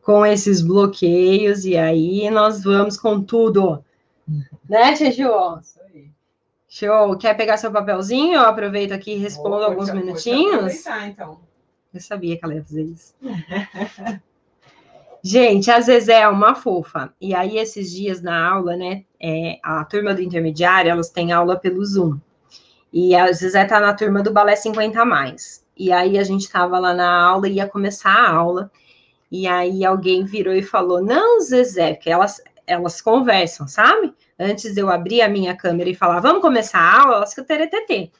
com 0.03 0.23
esses 0.23 0.61
bloqueios. 0.61 1.65
E 1.65 1.75
aí 1.75 2.29
nós 2.29 2.63
vamos 2.63 2.95
com 2.95 3.23
tudo. 3.23 3.83
né, 4.69 4.93
Tia 4.93 5.09
Isso 5.09 5.79
aí. 5.91 6.11
Show. 6.69 7.17
Quer 7.17 7.35
pegar 7.35 7.57
seu 7.57 7.71
papelzinho? 7.71 8.35
Eu 8.35 8.41
aproveito 8.41 8.91
aqui 8.91 9.13
e 9.15 9.17
respondo 9.17 9.63
alguns 9.63 9.91
minutinhos. 9.91 10.85
então. 11.07 11.39
Eu 11.91 12.01
sabia 12.01 12.37
que 12.37 12.45
ela 12.45 12.53
ia 12.53 12.63
fazer 12.63 12.83
isso. 12.83 13.15
Gente, 15.29 15.69
a 15.69 15.81
Zezé 15.81 16.21
é 16.21 16.27
uma 16.29 16.55
fofa. 16.55 17.13
E 17.19 17.35
aí, 17.35 17.57
esses 17.57 17.91
dias 17.91 18.21
na 18.21 18.49
aula, 18.49 18.77
né? 18.77 19.03
É, 19.21 19.59
a 19.61 19.83
turma 19.83 20.13
do 20.13 20.21
intermediário, 20.21 20.89
elas 20.89 21.09
têm 21.09 21.33
aula 21.33 21.59
pelo 21.59 21.83
Zoom. 21.83 22.17
E 22.93 23.13
a 23.13 23.29
Zezé 23.33 23.65
tá 23.65 23.77
na 23.81 23.93
turma 23.93 24.23
do 24.23 24.31
Balé 24.31 24.55
50 24.55 25.03
mais. 25.03 25.65
E 25.75 25.91
aí 25.91 26.17
a 26.17 26.23
gente 26.23 26.49
tava 26.49 26.79
lá 26.79 26.93
na 26.93 27.23
aula, 27.25 27.49
ia 27.49 27.67
começar 27.67 28.09
a 28.09 28.31
aula. 28.31 28.71
E 29.29 29.45
aí 29.45 29.83
alguém 29.83 30.23
virou 30.23 30.53
e 30.53 30.63
falou: 30.63 31.03
Não, 31.03 31.41
Zezé, 31.41 31.95
porque 31.95 32.09
elas, 32.09 32.41
elas 32.65 33.01
conversam, 33.01 33.67
sabe? 33.67 34.13
Antes 34.39 34.73
de 34.73 34.79
eu 34.79 34.89
abrir 34.89 35.21
a 35.21 35.27
minha 35.27 35.57
câmera 35.57 35.89
e 35.89 35.95
falar, 35.95 36.21
vamos 36.21 36.41
começar 36.41 36.79
a 36.79 37.01
aula, 37.01 37.15
elas 37.17 37.33
que 37.33 37.43
teretetê. 37.43 38.11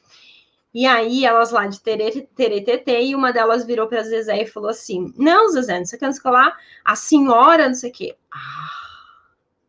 E 0.74 0.86
aí, 0.86 1.24
elas 1.24 1.50
lá 1.50 1.66
de 1.66 1.80
teretetê, 1.80 3.02
e 3.02 3.14
uma 3.14 3.32
delas 3.32 3.64
virou 3.64 3.88
para 3.88 4.02
Zezé 4.02 4.42
e 4.42 4.46
falou 4.46 4.68
assim: 4.68 5.12
Não, 5.16 5.48
Zezé, 5.48 5.78
não 5.78 5.86
sei 5.86 5.96
o 5.96 6.00
que, 6.00 6.06
não 6.06 6.12
sei 6.12 6.20
o 6.20 6.22
que 6.22 6.30
lá, 6.30 6.56
a 6.84 6.94
senhora, 6.94 7.68
não 7.68 7.74
sei 7.74 7.90
o 7.90 7.92
que. 7.92 8.14
Ah, 8.32 8.78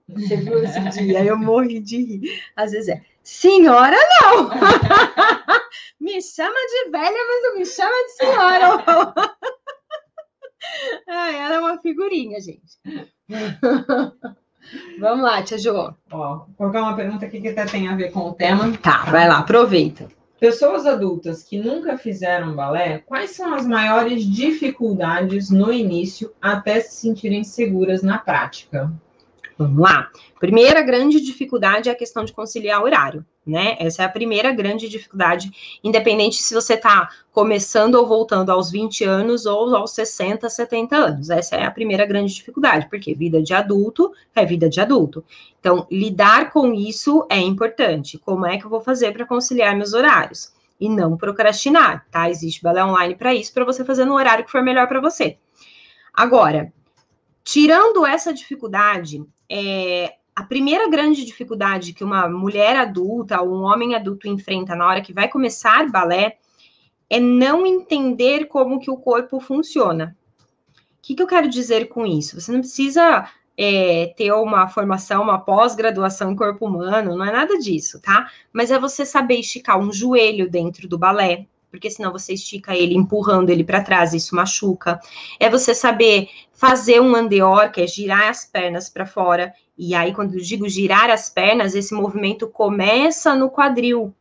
você 0.09 0.35
viu 0.37 0.63
esse 0.63 0.79
dia? 1.05 1.23
Eu 1.23 1.37
morri 1.37 1.79
de 1.79 2.03
rir. 2.03 2.43
A 2.55 2.67
Zezé, 2.67 3.01
senhora 3.23 3.97
não! 4.21 4.49
me 6.01 6.21
chama 6.21 6.55
de 6.55 6.91
velha, 6.91 7.11
mas 7.27 7.43
não 7.43 7.57
me 7.57 7.65
chama 7.65 8.05
de 8.05 8.11
senhora. 8.11 8.83
ah, 11.07 11.31
ela 11.31 11.55
é 11.55 11.59
uma 11.59 11.77
figurinha, 11.79 12.39
gente. 12.41 12.77
Vamos 14.99 15.23
lá, 15.23 15.41
Tia 15.41 15.57
Jo. 15.57 15.95
Ó, 16.11 16.37
vou 16.37 16.55
colocar 16.57 16.81
uma 16.81 16.95
pergunta 16.95 17.25
aqui 17.25 17.41
que 17.41 17.47
até 17.47 17.65
tem 17.65 17.87
a 17.87 17.95
ver 17.95 18.11
com 18.11 18.19
o 18.19 18.33
tema. 18.33 18.77
Tá, 18.77 19.05
vai 19.05 19.27
lá, 19.27 19.39
aproveita. 19.39 20.07
Pessoas 20.39 20.85
adultas 20.85 21.43
que 21.43 21.59
nunca 21.59 21.97
fizeram 21.97 22.55
balé, 22.55 22.99
quais 22.99 23.31
são 23.31 23.53
as 23.53 23.67
maiores 23.67 24.23
dificuldades 24.23 25.49
no 25.49 25.71
início 25.71 26.33
até 26.41 26.79
se 26.79 26.95
sentirem 26.95 27.43
seguras 27.43 28.01
na 28.01 28.17
prática? 28.17 28.89
Vamos 29.59 29.81
lá. 29.81 30.09
Primeira 30.39 30.81
grande 30.81 31.19
dificuldade 31.19 31.89
é 31.89 31.91
a 31.91 31.95
questão 31.95 32.23
de 32.23 32.31
conciliar 32.31 32.81
horário, 32.81 33.25
né? 33.45 33.75
Essa 33.77 34.03
é 34.03 34.05
a 34.05 34.09
primeira 34.09 34.53
grande 34.53 34.87
dificuldade, 34.87 35.51
independente 35.83 36.41
se 36.41 36.53
você 36.53 36.75
está 36.75 37.09
começando 37.29 37.95
ou 37.95 38.07
voltando 38.07 38.51
aos 38.53 38.71
20 38.71 39.03
anos 39.03 39.45
ou 39.45 39.75
aos 39.75 39.91
60, 39.91 40.49
70 40.49 40.95
anos. 40.95 41.29
Essa 41.29 41.57
é 41.57 41.65
a 41.65 41.71
primeira 41.71 42.05
grande 42.05 42.33
dificuldade, 42.33 42.87
porque 42.89 43.13
vida 43.13 43.43
de 43.43 43.53
adulto 43.53 44.13
é 44.33 44.45
vida 44.45 44.69
de 44.69 44.79
adulto. 44.79 45.25
Então, 45.59 45.85
lidar 45.91 46.53
com 46.53 46.73
isso 46.73 47.27
é 47.29 47.39
importante. 47.39 48.17
Como 48.17 48.45
é 48.45 48.57
que 48.57 48.65
eu 48.65 48.69
vou 48.69 48.79
fazer 48.79 49.11
para 49.11 49.25
conciliar 49.25 49.75
meus 49.75 49.91
horários? 49.91 50.53
E 50.79 50.87
não 50.87 51.17
procrastinar, 51.17 52.05
tá? 52.09 52.29
Existe 52.29 52.63
balé 52.63 52.81
online 52.81 53.13
para 53.13 53.35
isso, 53.35 53.53
para 53.53 53.65
você 53.65 53.83
fazer 53.83 54.05
no 54.05 54.15
horário 54.15 54.45
que 54.45 54.51
for 54.51 54.63
melhor 54.63 54.87
para 54.87 55.01
você. 55.01 55.37
Agora, 56.13 56.71
tirando 57.43 58.05
essa 58.05 58.33
dificuldade, 58.33 59.21
é, 59.49 60.15
a 60.35 60.43
primeira 60.43 60.89
grande 60.89 61.25
dificuldade 61.25 61.93
que 61.93 62.03
uma 62.03 62.29
mulher 62.29 62.75
adulta 62.75 63.41
ou 63.41 63.49
um 63.53 63.63
homem 63.63 63.95
adulto 63.95 64.27
enfrenta 64.27 64.75
na 64.75 64.87
hora 64.87 65.01
que 65.01 65.11
vai 65.11 65.27
começar 65.27 65.89
balé 65.89 66.37
é 67.09 67.19
não 67.19 67.65
entender 67.65 68.45
como 68.45 68.79
que 68.79 68.91
o 68.91 68.97
corpo 68.97 69.39
funciona. 69.39 70.15
O 70.71 71.01
que, 71.01 71.15
que 71.15 71.23
eu 71.23 71.27
quero 71.27 71.49
dizer 71.49 71.89
com 71.89 72.05
isso? 72.05 72.39
Você 72.39 72.51
não 72.51 72.59
precisa 72.59 73.27
é, 73.57 74.13
ter 74.15 74.31
uma 74.31 74.67
formação, 74.67 75.23
uma 75.23 75.39
pós-graduação 75.39 76.31
em 76.31 76.35
corpo 76.35 76.65
humano, 76.65 77.17
não 77.17 77.25
é 77.25 77.31
nada 77.31 77.57
disso, 77.57 77.99
tá? 77.99 78.31
Mas 78.53 78.71
é 78.71 78.79
você 78.79 79.05
saber 79.05 79.39
esticar 79.39 79.77
um 79.79 79.91
joelho 79.91 80.49
dentro 80.49 80.87
do 80.87 80.97
balé, 80.97 81.47
porque 81.69 81.89
senão 81.89 82.11
você 82.11 82.33
estica 82.33 82.75
ele 82.75 82.95
empurrando 82.95 83.49
ele 83.49 83.63
para 83.63 83.83
trás, 83.83 84.13
isso 84.13 84.35
machuca. 84.35 84.99
É 85.39 85.49
você 85.49 85.73
saber 85.73 86.29
fazer 86.53 86.99
um 86.99 87.15
andeor, 87.15 87.71
que 87.71 87.81
é 87.81 87.87
girar 87.87 88.29
as 88.29 88.45
pernas 88.45 88.89
para 88.89 89.05
fora. 89.05 89.53
E 89.77 89.95
aí, 89.95 90.13
quando 90.13 90.33
eu 90.33 90.41
digo 90.41 90.67
girar 90.67 91.09
as 91.09 91.29
pernas, 91.29 91.75
esse 91.75 91.93
movimento 91.93 92.47
começa 92.47 93.35
no 93.35 93.49
quadril. 93.49 94.13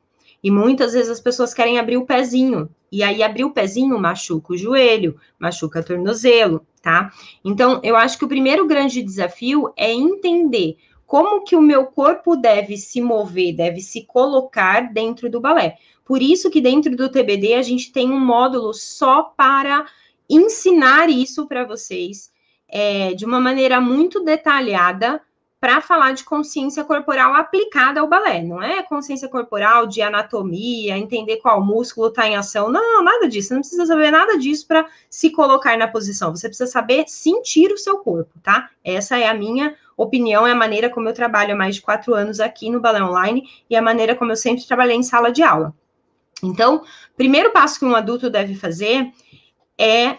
E 0.42 0.50
muitas 0.50 0.92
vezes 0.92 1.10
as 1.10 1.20
pessoas 1.20 1.52
querem 1.52 1.78
abrir 1.78 1.96
o 1.96 2.06
pezinho. 2.06 2.68
E 2.92 3.02
aí, 3.02 3.22
abrir 3.22 3.44
o 3.44 3.50
pezinho 3.50 3.98
machuca 3.98 4.52
o 4.52 4.56
joelho, 4.56 5.18
machuca 5.38 5.80
o 5.80 5.84
tornozelo, 5.84 6.64
tá? 6.80 7.10
Então, 7.44 7.80
eu 7.82 7.96
acho 7.96 8.16
que 8.16 8.24
o 8.24 8.28
primeiro 8.28 8.66
grande 8.66 9.02
desafio 9.02 9.72
é 9.76 9.92
entender 9.92 10.76
como 11.08 11.42
que 11.42 11.56
o 11.56 11.60
meu 11.60 11.86
corpo 11.86 12.36
deve 12.36 12.76
se 12.76 13.00
mover, 13.00 13.56
deve 13.56 13.80
se 13.80 14.04
colocar 14.04 14.92
dentro 14.92 15.30
do 15.30 15.40
balé. 15.40 15.78
Por 16.08 16.22
isso 16.22 16.50
que 16.50 16.58
dentro 16.58 16.96
do 16.96 17.10
TBD 17.10 17.52
a 17.52 17.62
gente 17.62 17.92
tem 17.92 18.10
um 18.10 18.18
módulo 18.18 18.72
só 18.72 19.24
para 19.24 19.84
ensinar 20.28 21.10
isso 21.10 21.46
para 21.46 21.66
vocês 21.66 22.32
é, 22.66 23.12
de 23.12 23.26
uma 23.26 23.38
maneira 23.38 23.78
muito 23.78 24.24
detalhada 24.24 25.20
para 25.60 25.82
falar 25.82 26.12
de 26.12 26.24
consciência 26.24 26.82
corporal 26.82 27.34
aplicada 27.34 28.00
ao 28.00 28.08
balé. 28.08 28.42
Não 28.42 28.62
é 28.62 28.82
consciência 28.82 29.28
corporal 29.28 29.86
de 29.86 30.00
anatomia, 30.00 30.96
entender 30.96 31.38
qual 31.38 31.62
músculo 31.62 32.08
está 32.08 32.26
em 32.26 32.36
ação. 32.36 32.70
Não, 32.70 33.02
nada 33.04 33.28
disso. 33.28 33.52
Não 33.52 33.60
precisa 33.60 33.84
saber 33.84 34.10
nada 34.10 34.38
disso 34.38 34.66
para 34.66 34.86
se 35.10 35.28
colocar 35.28 35.76
na 35.76 35.88
posição. 35.88 36.34
Você 36.34 36.48
precisa 36.48 36.70
saber 36.70 37.04
sentir 37.06 37.70
o 37.70 37.76
seu 37.76 37.98
corpo, 37.98 38.38
tá? 38.42 38.70
Essa 38.82 39.18
é 39.18 39.28
a 39.28 39.34
minha 39.34 39.76
opinião, 39.94 40.46
é 40.46 40.52
a 40.52 40.54
maneira 40.54 40.88
como 40.88 41.08
eu 41.08 41.12
trabalho 41.12 41.52
há 41.52 41.56
mais 41.56 41.74
de 41.74 41.82
quatro 41.82 42.14
anos 42.14 42.40
aqui 42.40 42.70
no 42.70 42.80
Balé 42.80 43.02
Online 43.02 43.46
e 43.68 43.76
a 43.76 43.82
maneira 43.82 44.14
como 44.14 44.32
eu 44.32 44.36
sempre 44.36 44.66
trabalhei 44.66 44.96
em 44.96 45.02
sala 45.02 45.30
de 45.30 45.42
aula. 45.42 45.74
Então, 46.42 46.84
primeiro 47.16 47.52
passo 47.52 47.78
que 47.78 47.84
um 47.84 47.94
adulto 47.94 48.30
deve 48.30 48.54
fazer 48.54 49.12
é 49.76 50.18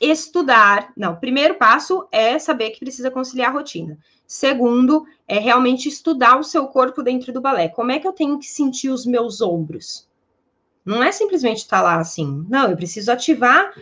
estudar. 0.00 0.92
Não, 0.96 1.16
primeiro 1.16 1.54
passo 1.54 2.06
é 2.10 2.38
saber 2.38 2.70
que 2.70 2.80
precisa 2.80 3.10
conciliar 3.10 3.50
a 3.50 3.52
rotina. 3.52 3.98
Segundo, 4.26 5.04
é 5.26 5.38
realmente 5.38 5.88
estudar 5.88 6.38
o 6.38 6.44
seu 6.44 6.66
corpo 6.68 7.02
dentro 7.02 7.32
do 7.32 7.40
balé. 7.40 7.68
Como 7.68 7.92
é 7.92 7.98
que 7.98 8.06
eu 8.06 8.12
tenho 8.12 8.38
que 8.38 8.46
sentir 8.46 8.88
os 8.88 9.04
meus 9.04 9.40
ombros? 9.40 10.08
Não 10.84 11.02
é 11.02 11.12
simplesmente 11.12 11.58
estar 11.58 11.78
tá 11.78 11.82
lá 11.82 11.96
assim. 11.96 12.46
Não, 12.48 12.70
eu 12.70 12.76
preciso 12.76 13.12
ativar 13.12 13.72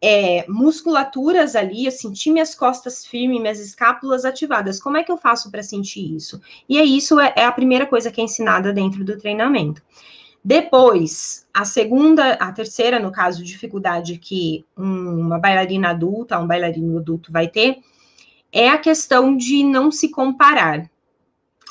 é, 0.00 0.46
musculaturas 0.48 1.56
ali, 1.56 1.86
eu 1.86 1.92
sentir 1.92 2.30
minhas 2.30 2.54
costas 2.54 3.04
firmes, 3.04 3.40
minhas 3.40 3.60
escápulas 3.60 4.24
ativadas. 4.24 4.80
Como 4.80 4.96
é 4.96 5.02
que 5.02 5.10
eu 5.10 5.16
faço 5.16 5.50
para 5.50 5.62
sentir 5.62 6.14
isso? 6.14 6.40
E 6.68 6.78
é 6.78 6.84
isso 6.84 7.18
é, 7.18 7.32
é 7.36 7.44
a 7.44 7.52
primeira 7.52 7.86
coisa 7.86 8.10
que 8.10 8.20
é 8.20 8.24
ensinada 8.24 8.72
dentro 8.72 9.04
do 9.04 9.18
treinamento. 9.18 9.82
Depois, 10.48 11.44
a 11.52 11.64
segunda, 11.64 12.34
a 12.34 12.52
terceira, 12.52 13.00
no 13.00 13.10
caso, 13.10 13.42
dificuldade 13.42 14.16
que 14.16 14.64
uma 14.76 15.40
bailarina 15.40 15.90
adulta, 15.90 16.38
um 16.38 16.46
bailarino 16.46 16.98
adulto 16.98 17.32
vai 17.32 17.48
ter, 17.48 17.78
é 18.52 18.68
a 18.68 18.78
questão 18.78 19.36
de 19.36 19.64
não 19.64 19.90
se 19.90 20.08
comparar, 20.08 20.88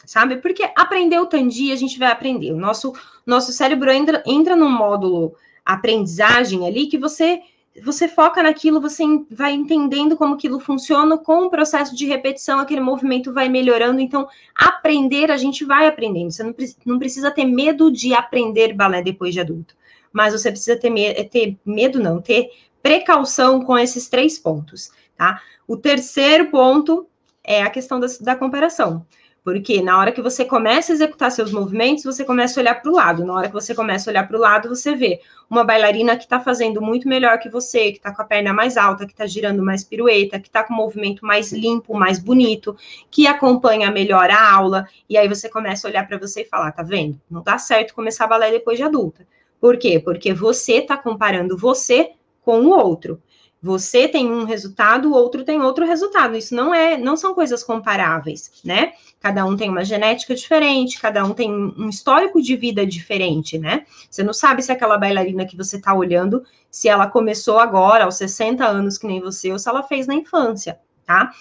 sabe? 0.06 0.36
Porque 0.42 0.70
aprender 0.76 1.18
o 1.18 1.26
tandi, 1.26 1.72
a 1.72 1.76
gente 1.78 1.98
vai 1.98 2.12
aprender. 2.12 2.52
O 2.52 2.58
nosso, 2.58 2.92
nosso 3.26 3.54
cérebro 3.54 3.90
entra, 3.90 4.22
entra 4.26 4.58
num 4.58 4.70
módulo 4.70 5.38
aprendizagem 5.64 6.68
ali 6.68 6.88
que 6.88 6.98
você 6.98 7.40
você 7.84 8.08
foca 8.08 8.42
naquilo, 8.42 8.80
você 8.80 9.04
vai 9.30 9.54
entendendo 9.54 10.16
como 10.16 10.36
aquilo 10.36 10.60
funciona, 10.60 11.18
com 11.18 11.46
o 11.46 11.50
processo 11.50 11.96
de 11.96 12.06
repetição, 12.06 12.60
aquele 12.60 12.80
movimento 12.80 13.34
vai 13.34 13.50
melhorando. 13.50 14.00
Então, 14.00 14.28
aprender, 14.54 15.30
a 15.30 15.38
gente 15.38 15.66
vai 15.66 15.88
aprendendo. 15.88 16.32
Você 16.32 16.44
não, 16.44 16.56
não 16.86 17.00
precisa 17.00 17.32
ter 17.32 17.46
medo 17.46 17.92
de 17.92 18.14
aprender 18.14 18.74
balé 18.74 19.02
depois 19.02 19.34
de 19.34 19.42
adulto. 19.42 19.76
Mas 20.14 20.34
você 20.34 20.50
precisa 20.50 20.78
ter, 20.78 20.90
me 20.90 21.14
ter 21.26 21.58
medo, 21.66 22.00
não, 22.00 22.22
ter 22.22 22.50
precaução 22.82 23.62
com 23.62 23.78
esses 23.78 24.08
três 24.08 24.40
pontos, 24.40 24.92
tá? 25.18 25.42
O 25.68 25.76
terceiro 25.76 26.50
ponto 26.50 27.08
é 27.44 27.62
a 27.62 27.70
questão 27.70 28.00
da, 28.00 28.08
da 28.22 28.36
comparação. 28.36 29.06
Porque 29.46 29.80
na 29.80 30.00
hora 30.00 30.12
que 30.12 30.24
você 30.24 30.44
começa 30.44 30.92
a 30.92 30.96
executar 30.96 31.32
seus 31.32 31.52
movimentos, 31.52 32.04
você 32.04 32.26
começa 32.26 32.60
a 32.60 32.62
olhar 32.64 32.82
para 32.82 32.92
o 32.92 32.96
lado. 32.96 33.24
Na 33.24 33.36
hora 33.36 33.48
que 33.48 33.54
você 33.54 33.76
começa 33.76 34.10
a 34.10 34.12
olhar 34.12 34.28
para 34.28 34.36
o 34.36 34.40
lado, 34.40 34.68
você 34.68 34.96
vê 34.96 35.22
uma 35.48 35.64
bailarina 35.64 36.18
que 36.18 36.24
está 36.24 36.40
fazendo 36.40 36.82
muito 36.82 37.08
melhor 37.08 37.38
que 37.38 37.48
você, 37.48 37.92
que 37.92 37.98
está 37.98 38.12
com 38.12 38.24
a 38.24 38.26
perna 38.26 38.52
mais 38.52 38.76
alta, 38.76 39.06
que 39.06 39.12
está 39.12 39.28
girando 39.28 39.62
mais 39.62 39.84
pirueta, 39.84 40.40
que 40.40 40.48
está 40.48 40.64
com 40.64 40.74
o 40.74 40.76
movimento 40.76 41.24
mais 41.24 41.54
limpo, 41.54 41.94
mais 41.94 42.18
bonito, 42.18 42.76
que 43.12 43.28
acompanha 43.28 43.92
melhor 43.92 44.32
a 44.32 44.52
aula. 44.52 44.88
E 45.08 45.16
aí 45.16 45.28
você 45.28 45.48
começa 45.48 45.88
a 45.88 45.92
olhar 45.92 46.08
para 46.08 46.18
você 46.18 46.42
e 46.42 46.46
falar: 46.46 46.72
tá 46.72 46.82
vendo? 46.82 47.22
Não 47.30 47.44
dá 47.44 47.60
certo 47.60 47.94
começar 47.94 48.26
balé 48.26 48.50
depois 48.50 48.80
de 48.80 48.84
adulta. 48.84 49.28
Por 49.62 49.78
quê? 49.78 50.02
Porque 50.04 50.34
você 50.34 50.78
está 50.78 50.98
comparando 50.98 51.56
você 51.56 52.14
com 52.42 52.62
o 52.62 52.70
outro. 52.70 53.22
Você 53.66 54.08
tem 54.08 54.32
um 54.32 54.44
resultado, 54.44 55.10
o 55.10 55.14
outro 55.16 55.44
tem 55.44 55.60
outro 55.60 55.88
resultado. 55.88 56.38
Isso 56.38 56.54
não 56.54 56.72
é, 56.72 57.00
não 57.00 57.18
são 57.18 57.34
coisas 57.34 57.64
comparáveis, 57.64 58.52
né? 58.64 58.94
Cada 59.20 59.44
um 59.44 59.58
tem 59.58 59.72
uma 59.72 59.84
genética 59.84 60.36
diferente, 60.36 61.02
cada 61.02 61.26
um 61.26 61.34
tem 61.34 61.52
um 61.52 61.90
histórico 61.90 62.40
de 62.40 62.56
vida 62.56 62.86
diferente, 62.86 63.58
né? 63.58 63.84
Você 64.08 64.22
não 64.22 64.34
sabe 64.34 64.62
se 64.62 64.72
aquela 64.72 65.00
bailarina 65.00 65.48
que 65.48 65.58
você 65.58 65.78
está 65.78 65.96
olhando, 65.96 66.44
se 66.70 66.88
ela 66.88 67.08
começou 67.08 67.58
agora, 67.58 68.04
aos 68.04 68.18
60 68.18 68.64
anos, 68.64 69.00
que 69.00 69.08
nem 69.08 69.20
você, 69.20 69.52
ou 69.52 69.58
se 69.58 69.68
ela 69.68 69.82
fez 69.82 70.06
na 70.06 70.14
infância, 70.14 70.80
tá? 71.04 71.32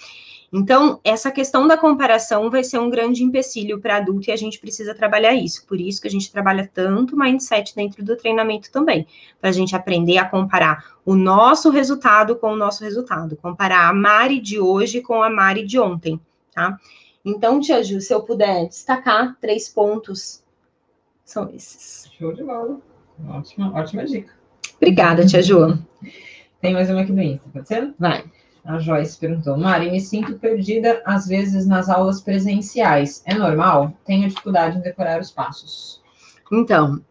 Então, 0.57 1.01
essa 1.03 1.29
questão 1.31 1.67
da 1.67 1.77
comparação 1.77 2.49
vai 2.49 2.63
ser 2.63 2.77
um 2.77 2.89
grande 2.89 3.21
empecilho 3.21 3.77
para 3.81 3.97
adulto 3.97 4.29
e 4.29 4.31
a 4.31 4.37
gente 4.37 4.57
precisa 4.57 4.95
trabalhar 4.95 5.33
isso. 5.33 5.67
Por 5.67 5.81
isso 5.81 6.01
que 6.01 6.07
a 6.07 6.11
gente 6.11 6.31
trabalha 6.31 6.71
tanto 6.73 7.17
mindset 7.17 7.75
dentro 7.75 8.01
do 8.05 8.15
treinamento 8.15 8.71
também, 8.71 9.05
para 9.41 9.49
a 9.49 9.53
gente 9.53 9.75
aprender 9.75 10.17
a 10.17 10.23
comparar 10.23 10.95
o 11.05 11.13
nosso 11.13 11.69
resultado 11.69 12.37
com 12.37 12.53
o 12.53 12.55
nosso 12.55 12.85
resultado, 12.85 13.35
comparar 13.35 13.89
a 13.89 13.93
Mari 13.93 14.39
de 14.39 14.57
hoje 14.57 15.01
com 15.01 15.21
a 15.21 15.29
Mari 15.29 15.65
de 15.65 15.77
ontem, 15.77 16.21
tá? 16.53 16.79
Então, 17.25 17.59
Tia 17.59 17.83
Ju, 17.83 17.99
se 17.99 18.13
eu 18.13 18.21
puder 18.21 18.69
destacar 18.69 19.35
três 19.41 19.67
pontos, 19.67 20.41
são 21.25 21.49
esses. 21.53 22.09
Show 22.17 22.31
de 22.31 22.45
bola. 22.45 22.79
Ótima, 23.27 23.73
ótima 23.77 24.05
dica. 24.05 24.33
Obrigada, 24.77 25.25
Tia 25.25 25.41
Ju. 25.41 25.77
Tem 26.61 26.71
mais 26.71 26.89
uma 26.89 27.01
aqui 27.01 27.11
do 27.11 27.21
Insta, 27.21 27.49
pode 27.51 27.67
ser? 27.67 27.93
Vai. 27.99 28.23
A 28.65 28.79
Joyce 28.79 29.19
perguntou: 29.19 29.55
Mari, 29.55 29.91
me 29.91 30.01
sinto 30.01 30.39
perdida 30.39 31.01
às 31.05 31.27
vezes 31.27 31.67
nas 31.67 31.87
aulas 31.87 32.19
presenciais. 32.19 33.23
É 33.25 33.35
normal? 33.35 33.93
Tenho 34.05 34.27
dificuldade 34.27 34.77
em 34.77 34.81
decorar 34.81 35.21
os 35.21 35.29
passos. 35.29 36.01
Então, 36.51 37.01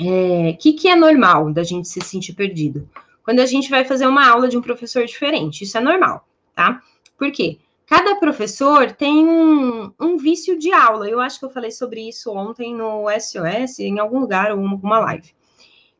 o 0.00 0.02
é, 0.02 0.54
que, 0.54 0.72
que 0.72 0.88
é 0.88 0.96
normal 0.96 1.52
da 1.52 1.62
gente 1.62 1.86
se 1.86 2.00
sentir 2.00 2.32
perdido? 2.32 2.88
Quando 3.22 3.40
a 3.40 3.46
gente 3.46 3.68
vai 3.68 3.84
fazer 3.84 4.06
uma 4.06 4.26
aula 4.26 4.48
de 4.48 4.56
um 4.56 4.62
professor 4.62 5.04
diferente, 5.04 5.64
isso 5.64 5.76
é 5.76 5.80
normal, 5.80 6.26
tá? 6.54 6.80
Por 7.18 7.30
quê? 7.30 7.58
Cada 7.86 8.16
professor 8.16 8.90
tem 8.92 9.26
um, 9.26 9.92
um 10.00 10.16
vício 10.16 10.58
de 10.58 10.72
aula. 10.72 11.08
Eu 11.08 11.20
acho 11.20 11.38
que 11.38 11.44
eu 11.44 11.50
falei 11.50 11.70
sobre 11.70 12.08
isso 12.08 12.32
ontem 12.32 12.74
no 12.74 13.04
SOS, 13.10 13.78
em 13.80 13.98
algum 13.98 14.18
lugar, 14.18 14.50
ou 14.50 14.66
alguma 14.66 14.98
live 14.98 15.34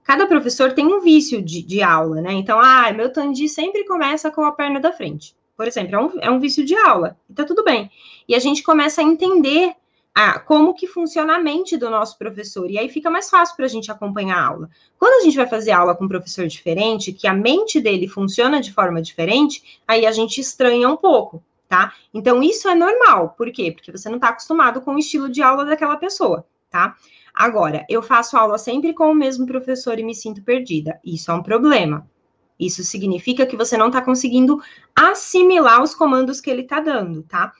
cada 0.05 0.27
professor 0.27 0.73
tem 0.73 0.87
um 0.87 1.01
vício 1.01 1.43
de, 1.43 1.63
de 1.63 1.83
aula, 1.83 2.21
né? 2.21 2.33
Então, 2.33 2.61
ah, 2.61 2.93
meu 2.93 3.13
tandi 3.13 3.49
sempre 3.49 3.85
começa 3.85 4.31
com 4.31 4.45
a 4.45 4.53
perna 4.53 4.79
da 4.79 4.93
frente. 4.93 5.35
Por 5.57 5.67
exemplo, 5.67 5.95
é 5.95 5.99
um, 5.99 6.11
é 6.21 6.31
um 6.31 6.39
vício 6.39 6.65
de 6.65 6.77
aula. 6.77 7.17
E 7.29 7.33
tá 7.33 7.45
tudo 7.45 7.65
bem. 7.65 7.91
E 8.29 8.35
a 8.35 8.39
gente 8.39 8.63
começa 8.63 9.01
a 9.01 9.05
entender 9.05 9.75
ah, 10.15 10.39
como 10.39 10.75
que 10.75 10.87
funciona 10.87 11.37
a 11.37 11.41
mente 11.41 11.77
do 11.77 11.91
nosso 11.91 12.17
professor. 12.17 12.71
E 12.71 12.79
aí 12.79 12.89
fica 12.89 13.11
mais 13.11 13.29
fácil 13.29 13.57
para 13.57 13.65
a 13.65 13.69
gente 13.69 13.91
acompanhar 13.91 14.39
a 14.39 14.47
aula. 14.47 14.71
Quando 14.99 15.21
a 15.21 15.25
gente 15.25 15.37
vai 15.37 15.47
fazer 15.47 15.73
aula 15.73 15.95
com 15.95 16.05
um 16.05 16.09
professor 16.09 16.47
diferente, 16.47 17.13
que 17.13 17.27
a 17.27 17.35
mente 17.35 17.81
dele 17.81 18.07
funciona 18.07 18.61
de 18.61 18.73
forma 18.73 19.03
diferente, 19.03 19.81
aí 19.89 20.07
a 20.07 20.13
gente 20.13 20.41
estranha 20.41 20.89
um 20.89 20.97
pouco, 20.97 21.43
tá? 21.69 21.93
Então, 22.13 22.43
isso 22.43 22.69
é 22.69 22.75
normal. 22.75 23.35
Por 23.37 23.51
quê? 23.51 23.73
Porque 23.73 23.91
você 23.91 24.09
não 24.09 24.17
está 24.17 24.29
acostumado 24.29 24.81
com 24.81 24.95
o 24.95 24.99
estilo 24.99 25.29
de 25.29 25.43
aula 25.43 25.65
daquela 25.65 25.97
pessoa, 25.97 26.47
tá? 26.71 26.97
Agora, 27.35 27.85
eu 27.89 28.01
faço 28.01 28.37
aula 28.37 28.57
sempre 28.57 28.95
com 28.95 29.11
o 29.11 29.15
mesmo 29.15 29.45
professor 29.45 29.99
e 29.99 30.05
me 30.05 30.15
sinto 30.15 30.43
perdida. 30.43 31.01
Isso 31.05 31.31
é 31.33 31.35
um 31.35 31.43
problema. 31.43 32.09
Isso 32.59 32.85
significa 32.85 33.45
que 33.45 33.57
você 33.57 33.77
não 33.77 33.89
está 33.89 34.01
conseguindo 34.01 34.63
assimilar 34.95 35.83
os 35.83 35.95
comandos 35.95 36.41
que 36.41 36.49
ele 36.49 36.63
está 36.63 36.79
dando, 36.79 37.25
tá? 37.25 37.53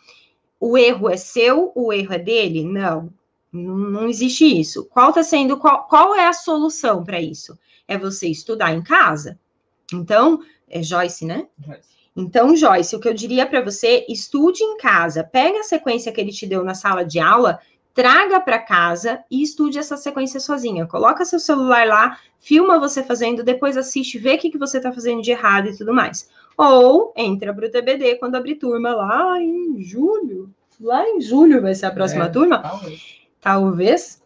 O 0.61 0.79
erro 0.79 1.11
é 1.11 1.17
seu, 1.17 1.73
o 1.75 1.93
erro 1.93 2.15
é 2.15 2.19
dele? 2.19 2.65
Não, 2.65 3.13
não 3.53 4.09
existe 4.09 4.45
isso. 4.45 4.85
Qual 4.85 5.09
está 5.09 5.25
sendo, 5.25 5.59
qual, 5.59 5.89
qual 5.89 6.15
é 6.15 6.29
a 6.29 6.33
solução 6.33 7.03
para 7.03 7.21
isso? 7.21 7.59
É 7.89 7.99
você 7.99 8.29
estudar 8.29 8.73
em 8.73 8.83
casa. 8.83 9.39
Então, 9.93 10.41
é 10.69 10.83
Joyce, 10.83 11.27
né? 11.27 11.49
Joyce. 11.59 11.95
Então, 12.17 12.57
Joyce, 12.57 12.95
o 12.95 13.01
que 13.01 13.09
eu 13.09 13.15
diria 13.15 13.45
para 13.45 13.61
você, 13.61 14.07
estude 14.09 14.63
em 14.63 14.77
casa, 14.77 15.25
pega 15.25 15.59
a 15.59 15.65
sequência 15.65 16.13
que 16.13 16.21
ele 16.21 16.31
te 16.31 16.47
deu 16.47 16.63
na 16.63 16.75
sala 16.75 17.05
de 17.05 17.19
aula 17.19 17.59
traga 17.95 18.41
para 18.41 18.59
casa 18.59 19.25
e 19.31 19.41
estude 19.41 19.79
essa 19.79 19.97
sequência 19.97 20.41
sozinha. 20.41 20.85
Coloca 20.85 21.25
seu 21.25 21.39
celular 21.39 21.87
lá, 21.87 22.19
filma 22.41 22.79
você 22.79 23.05
fazendo, 23.05 23.45
depois 23.45 23.77
assiste, 23.77 24.19
vê 24.19 24.35
o 24.35 24.39
que, 24.39 24.51
que 24.51 24.59
você 24.59 24.79
está 24.79 24.93
fazendo 24.93 25.23
de 25.23 25.31
errado 25.31 25.69
e 25.69 25.79
tudo 25.79 25.95
mais. 25.95 26.29
Ou 26.59 27.13
entra 27.17 27.55
para 27.55 27.67
o 27.67 27.71
TBD 27.71 28.17
quando 28.17 28.35
abrir 28.35 28.57
turma 28.57 28.93
lá 28.93 29.41
em 29.41 29.81
julho. 29.81 30.51
Lá 30.81 31.09
em 31.09 31.21
julho 31.21 31.63
vai 31.63 31.75
ser 31.75 31.87
a 31.87 31.91
próxima 31.93 32.25
é, 32.25 32.29
turma. 32.29 32.59
Talvez. 32.59 33.25
Talvez. 33.41 34.21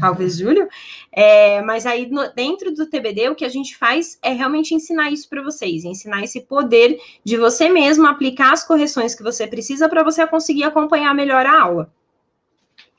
Talvez, 0.00 0.36
julho. 0.38 0.66
É, 1.12 1.60
mas 1.62 1.84
aí, 1.86 2.10
no, 2.10 2.32
dentro 2.32 2.74
do 2.74 2.86
TBD, 2.86 3.28
o 3.28 3.34
que 3.34 3.44
a 3.44 3.48
gente 3.48 3.76
faz 3.76 4.18
é 4.22 4.32
realmente 4.32 4.74
ensinar 4.74 5.10
isso 5.12 5.28
para 5.28 5.42
vocês, 5.42 5.84
ensinar 5.84 6.24
esse 6.24 6.40
poder 6.40 6.98
de 7.22 7.36
você 7.36 7.68
mesmo 7.68 8.06
aplicar 8.06 8.52
as 8.52 8.64
correções 8.64 9.14
que 9.14 9.22
você 9.22 9.46
precisa 9.46 9.88
para 9.88 10.02
você 10.02 10.26
conseguir 10.26 10.64
acompanhar 10.64 11.14
melhor 11.14 11.44
a 11.44 11.60
aula. 11.60 11.92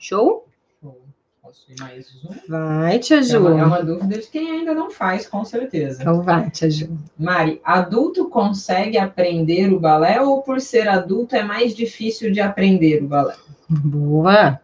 Show? 0.02 0.48
Show. 0.80 0.98
Posso 1.42 1.70
ir 1.70 1.78
mais 1.78 2.08
um? 2.24 2.30
Vai, 2.48 2.98
Tia 2.98 3.22
Ju. 3.22 3.36
É 3.36 3.38
uma, 3.38 3.60
é 3.60 3.64
uma 3.64 3.82
dúvida 3.84 4.18
de 4.18 4.26
quem 4.28 4.50
ainda 4.50 4.72
não 4.72 4.90
faz, 4.90 5.26
com 5.26 5.44
certeza. 5.44 6.00
Então 6.00 6.22
vai, 6.22 6.50
Tia 6.50 6.70
Ju. 6.70 6.96
Mari, 7.18 7.60
adulto 7.62 8.30
consegue 8.30 8.96
aprender 8.96 9.70
o 9.70 9.78
balé 9.78 10.18
ou 10.18 10.40
por 10.40 10.58
ser 10.58 10.88
adulto 10.88 11.36
é 11.36 11.42
mais 11.42 11.76
difícil 11.76 12.32
de 12.32 12.40
aprender 12.40 13.02
o 13.02 13.08
balé? 13.08 13.36
Boa. 13.68 14.58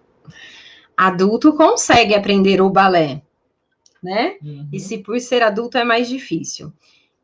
Adulto 0.96 1.52
consegue 1.52 2.14
aprender 2.14 2.62
o 2.62 2.70
balé, 2.70 3.20
né? 4.02 4.36
Uhum. 4.42 4.66
E 4.72 4.80
se 4.80 4.96
por 4.96 5.20
ser 5.20 5.42
adulto 5.42 5.76
é 5.76 5.84
mais 5.84 6.08
difícil? 6.08 6.72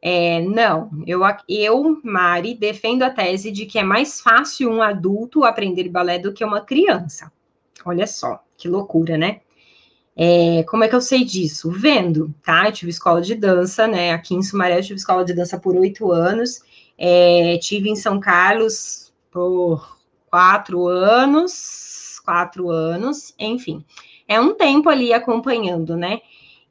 É, 0.03 0.43
não, 0.43 0.91
eu, 1.07 1.23
eu, 1.49 1.99
Mari, 2.05 2.55
defendo 2.55 3.05
a 3.05 3.11
tese 3.11 3.51
de 3.51 3.65
que 3.65 3.79
é 3.79 3.83
mais 3.83 4.21
fácil 4.21 4.71
um 4.71 4.83
adulto 4.83 5.45
aprender 5.45 5.89
balé 5.89 6.19
do 6.19 6.35
que 6.35 6.45
uma 6.45 6.61
criança. 6.61 7.33
Olha 7.85 8.07
só, 8.07 8.43
que 8.57 8.69
loucura, 8.69 9.17
né? 9.17 9.41
É, 10.15 10.63
como 10.65 10.85
é 10.85 10.89
que 10.89 10.95
eu 10.95 11.01
sei 11.01 11.25
disso? 11.25 11.71
Vendo, 11.71 12.35
tá? 12.43 12.67
Eu 12.67 12.73
tive 12.73 12.91
escola 12.91 13.21
de 13.21 13.35
dança, 13.35 13.87
né? 13.87 14.13
Aqui 14.13 14.35
em 14.35 14.43
Sumaré 14.43 14.79
eu 14.79 14.83
tive 14.83 14.99
escola 14.99 15.25
de 15.25 15.33
dança 15.33 15.59
por 15.59 15.75
oito 15.77 16.13
anos. 16.13 16.63
É, 16.99 17.59
tive 17.59 17.89
em 17.89 17.97
São 17.97 18.21
Carlos 18.21 19.13
por 19.31 19.99
quatro 20.31 20.87
anos, 20.87 22.21
quatro 22.25 22.71
anos, 22.71 23.35
enfim. 23.39 23.85
É 24.29 24.41
um 24.41 24.55
tempo 24.55 24.89
ali 24.89 25.13
acompanhando, 25.13 25.97
né? 25.97 26.21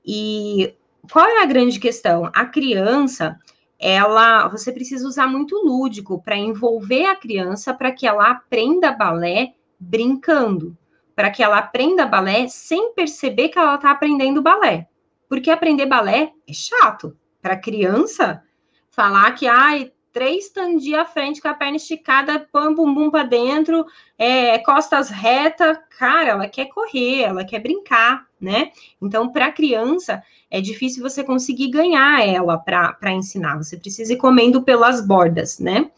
E 0.06 0.74
qual 1.12 1.26
é 1.26 1.42
a 1.42 1.46
grande 1.46 1.80
questão? 1.80 2.30
A 2.34 2.46
criança, 2.46 3.40
ela, 3.80 4.48
você 4.48 4.72
precisa 4.72 5.08
usar 5.08 5.28
muito 5.28 5.56
lúdico 5.56 6.22
para 6.22 6.38
envolver 6.38 7.06
a 7.06 7.16
criança 7.16 7.74
para 7.74 7.92
que 7.92 8.06
ela 8.08 8.30
aprenda 8.30 8.92
balé 8.92 9.54
brincando, 9.80 10.78
para 11.22 11.30
que 11.30 11.44
ela 11.44 11.60
aprenda 11.60 12.04
balé 12.04 12.48
sem 12.48 12.96
perceber 12.96 13.50
que 13.50 13.60
ela 13.60 13.76
está 13.76 13.92
aprendendo 13.92 14.42
balé. 14.42 14.88
Porque 15.30 15.52
aprender 15.52 15.86
balé 15.86 16.32
é 16.50 16.52
chato. 16.52 17.16
Para 17.40 17.56
criança, 17.56 18.42
falar 18.90 19.32
que 19.36 19.46
ai, 19.46 19.92
três 20.12 20.50
tandi 20.50 20.96
à 20.96 21.06
frente 21.06 21.40
com 21.40 21.48
a 21.48 21.54
perna 21.54 21.78
esticada, 21.78 22.40
põe 22.52 22.70
o 22.70 22.76
bumbum 22.76 23.12
para 23.12 23.22
dentro, 23.22 23.86
é, 24.18 24.58
costas 24.58 25.12
reta, 25.12 25.80
cara, 25.96 26.30
ela 26.30 26.48
quer 26.48 26.66
correr, 26.70 27.22
ela 27.22 27.46
quer 27.46 27.60
brincar, 27.60 28.26
né? 28.42 28.72
Então, 29.00 29.32
para 29.32 29.52
criança, 29.52 30.24
é 30.50 30.60
difícil 30.60 31.04
você 31.04 31.24
conseguir 31.24 31.68
ganhar 31.70 32.28
ela 32.28 32.58
para 32.58 33.14
ensinar, 33.14 33.58
você 33.58 33.78
precisa 33.78 34.12
ir 34.12 34.18
comendo 34.18 34.64
pelas 34.64 35.06
bordas, 35.06 35.60
né? 35.60 35.92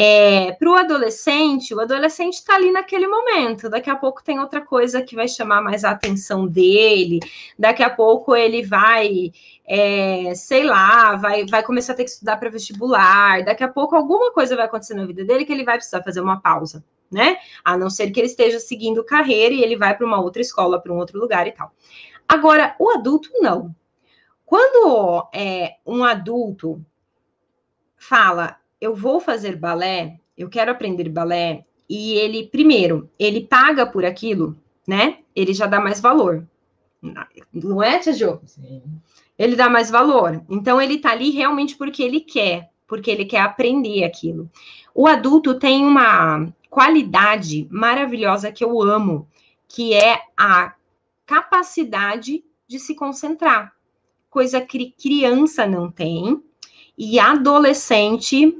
É, 0.00 0.52
para 0.52 0.70
o 0.70 0.74
adolescente, 0.74 1.74
o 1.74 1.80
adolescente 1.80 2.34
está 2.34 2.54
ali 2.54 2.70
naquele 2.70 3.08
momento. 3.08 3.68
Daqui 3.68 3.90
a 3.90 3.96
pouco 3.96 4.22
tem 4.22 4.38
outra 4.38 4.60
coisa 4.60 5.02
que 5.02 5.16
vai 5.16 5.26
chamar 5.26 5.60
mais 5.60 5.82
a 5.82 5.90
atenção 5.90 6.46
dele. 6.46 7.18
Daqui 7.58 7.82
a 7.82 7.90
pouco 7.90 8.36
ele 8.36 8.62
vai, 8.62 9.32
é, 9.66 10.32
sei 10.36 10.62
lá, 10.62 11.16
vai, 11.16 11.44
vai 11.46 11.64
começar 11.64 11.94
a 11.94 11.96
ter 11.96 12.04
que 12.04 12.10
estudar 12.10 12.36
para 12.36 12.48
vestibular. 12.48 13.44
Daqui 13.44 13.64
a 13.64 13.68
pouco 13.68 13.96
alguma 13.96 14.32
coisa 14.32 14.54
vai 14.54 14.66
acontecer 14.66 14.94
na 14.94 15.04
vida 15.04 15.24
dele 15.24 15.44
que 15.44 15.52
ele 15.52 15.64
vai 15.64 15.74
precisar 15.74 16.00
fazer 16.04 16.20
uma 16.20 16.40
pausa, 16.40 16.84
né? 17.10 17.36
A 17.64 17.76
não 17.76 17.90
ser 17.90 18.12
que 18.12 18.20
ele 18.20 18.28
esteja 18.28 18.60
seguindo 18.60 19.02
carreira 19.02 19.52
e 19.52 19.64
ele 19.64 19.76
vai 19.76 19.96
para 19.96 20.06
uma 20.06 20.20
outra 20.20 20.40
escola, 20.40 20.80
para 20.80 20.92
um 20.92 20.98
outro 20.98 21.18
lugar 21.18 21.48
e 21.48 21.50
tal. 21.50 21.72
Agora, 22.28 22.76
o 22.78 22.88
adulto 22.90 23.30
não. 23.40 23.74
Quando 24.46 25.28
é, 25.34 25.74
um 25.84 26.04
adulto 26.04 26.80
fala, 27.96 28.58
eu 28.80 28.94
vou 28.94 29.20
fazer 29.20 29.56
balé, 29.56 30.18
eu 30.36 30.48
quero 30.48 30.70
aprender 30.70 31.08
balé, 31.08 31.64
e 31.88 32.12
ele, 32.14 32.46
primeiro, 32.46 33.10
ele 33.18 33.44
paga 33.44 33.86
por 33.86 34.04
aquilo, 34.04 34.56
né? 34.86 35.18
Ele 35.34 35.54
já 35.54 35.66
dá 35.66 35.80
mais 35.80 36.00
valor. 36.00 36.46
Não 37.52 37.82
é, 37.82 37.98
Tia 37.98 38.12
Jo? 38.12 38.40
Sim. 38.44 38.82
Ele 39.38 39.56
dá 39.56 39.70
mais 39.70 39.90
valor. 39.90 40.42
Então, 40.50 40.80
ele 40.80 40.98
tá 40.98 41.12
ali 41.12 41.30
realmente 41.30 41.76
porque 41.76 42.02
ele 42.02 42.20
quer, 42.20 42.70
porque 42.86 43.10
ele 43.10 43.24
quer 43.24 43.40
aprender 43.40 44.04
aquilo. 44.04 44.50
O 44.94 45.06
adulto 45.06 45.58
tem 45.58 45.84
uma 45.84 46.52
qualidade 46.68 47.66
maravilhosa 47.70 48.52
que 48.52 48.64
eu 48.64 48.82
amo, 48.82 49.26
que 49.66 49.94
é 49.94 50.20
a 50.36 50.74
capacidade 51.24 52.44
de 52.66 52.78
se 52.78 52.94
concentrar, 52.94 53.72
coisa 54.28 54.60
que 54.60 54.90
criança 54.90 55.66
não 55.66 55.90
tem, 55.90 56.42
e 56.96 57.18
adolescente 57.18 58.58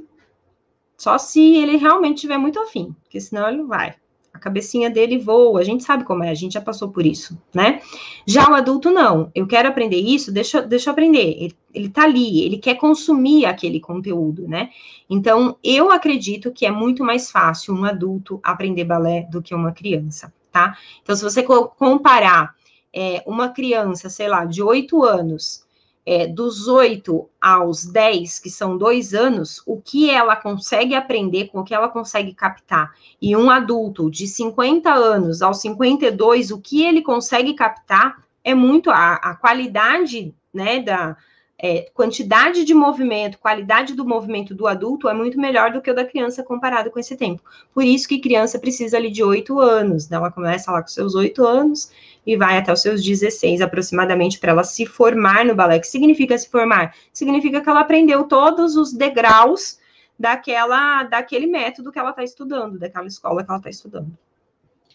só 0.99 1.17
se 1.17 1.55
ele 1.55 1.77
realmente 1.77 2.19
tiver 2.19 2.37
muito 2.37 2.59
afim, 2.59 2.93
porque 3.03 3.21
senão 3.21 3.47
ele 3.47 3.59
não 3.59 3.67
vai. 3.67 3.95
A 4.33 4.37
cabecinha 4.37 4.89
dele 4.89 5.17
voa, 5.17 5.61
a 5.61 5.63
gente 5.63 5.83
sabe 5.83 6.03
como 6.03 6.23
é, 6.25 6.29
a 6.29 6.35
gente 6.35 6.53
já 6.53 6.61
passou 6.61 6.89
por 6.89 7.05
isso, 7.05 7.41
né? 7.53 7.81
Já 8.27 8.49
o 8.49 8.53
adulto, 8.53 8.91
não. 8.91 9.31
Eu 9.33 9.47
quero 9.47 9.69
aprender 9.69 9.95
isso, 9.95 10.29
deixa, 10.29 10.61
deixa 10.61 10.89
eu 10.89 10.91
aprender. 10.91 11.37
Ele, 11.39 11.55
ele 11.73 11.89
tá 11.89 12.03
ali, 12.03 12.41
ele 12.43 12.57
quer 12.57 12.75
consumir 12.75 13.45
aquele 13.45 13.79
conteúdo, 13.79 14.45
né? 14.45 14.69
Então, 15.09 15.57
eu 15.63 15.89
acredito 15.89 16.51
que 16.51 16.65
é 16.65 16.71
muito 16.71 17.01
mais 17.01 17.31
fácil 17.31 17.73
um 17.73 17.85
adulto 17.85 18.39
aprender 18.43 18.83
balé 18.83 19.21
do 19.31 19.41
que 19.41 19.55
uma 19.55 19.71
criança, 19.71 20.33
tá? 20.51 20.77
Então, 21.01 21.15
se 21.15 21.23
você 21.23 21.41
comparar 21.41 22.53
é, 22.93 23.23
uma 23.25 23.49
criança, 23.49 24.09
sei 24.09 24.27
lá, 24.27 24.43
de 24.43 24.61
oito 24.61 25.01
anos, 25.01 25.65
é, 26.11 26.25
dos 26.25 26.67
8 26.67 27.29
aos 27.39 27.85
10, 27.85 28.39
que 28.39 28.49
são 28.49 28.75
dois 28.75 29.13
anos, 29.13 29.61
o 29.63 29.79
que 29.79 30.09
ela 30.09 30.35
consegue 30.35 30.95
aprender, 30.95 31.49
com 31.49 31.59
o 31.59 31.63
que 31.63 31.71
ela 31.71 31.87
consegue 31.87 32.33
captar, 32.33 32.95
e 33.21 33.35
um 33.35 33.47
adulto 33.47 34.09
de 34.09 34.25
50 34.25 34.91
anos 34.91 35.43
aos 35.43 35.61
52, 35.61 36.49
o 36.49 36.59
que 36.59 36.83
ele 36.83 37.03
consegue 37.03 37.53
captar 37.53 38.23
é 38.43 38.55
muito 38.55 38.89
a, 38.89 39.17
a 39.17 39.35
qualidade 39.35 40.33
né, 40.51 40.81
da, 40.81 41.15
é, 41.61 41.89
quantidade 41.93 42.63
de 42.63 42.73
movimento, 42.73 43.37
qualidade 43.37 43.93
do 43.93 44.07
movimento 44.07 44.55
do 44.55 44.65
adulto 44.65 45.09
é 45.09 45.13
muito 45.13 45.37
melhor 45.37 45.73
do 45.73 45.81
que 45.81 45.91
o 45.91 45.93
da 45.93 46.05
criança 46.05 46.41
comparado 46.41 46.89
com 46.89 46.97
esse 46.97 47.17
tempo. 47.17 47.43
Por 47.73 47.83
isso 47.83 48.07
que 48.07 48.19
criança 48.19 48.57
precisa 48.57 48.95
ali 48.95 49.11
de 49.11 49.21
oito 49.21 49.59
anos, 49.59 50.07
né? 50.07 50.15
Ela 50.15 50.31
começa 50.31 50.71
lá 50.71 50.81
com 50.81 50.87
seus 50.87 51.15
oito 51.15 51.45
anos 51.45 51.91
e 52.25 52.37
vai 52.37 52.57
até 52.57 52.71
os 52.71 52.81
seus 52.81 53.03
16 53.03 53.59
aproximadamente 53.59 54.39
para 54.39 54.51
ela 54.51 54.63
se 54.63 54.85
formar 54.85 55.43
no 55.43 55.53
balé. 55.53 55.75
O 55.75 55.81
que 55.81 55.87
significa 55.87 56.37
se 56.37 56.49
formar? 56.49 56.95
Significa 57.11 57.59
que 57.59 57.69
ela 57.69 57.81
aprendeu 57.81 58.23
todos 58.23 58.77
os 58.77 58.93
degraus 58.93 59.79
daquela, 60.17 61.03
daquele 61.03 61.45
método 61.45 61.91
que 61.91 61.99
ela 61.99 62.11
está 62.11 62.23
estudando, 62.23 62.79
daquela 62.79 63.07
escola 63.07 63.43
que 63.43 63.51
ela 63.51 63.57
está 63.57 63.69
estudando. 63.69 64.17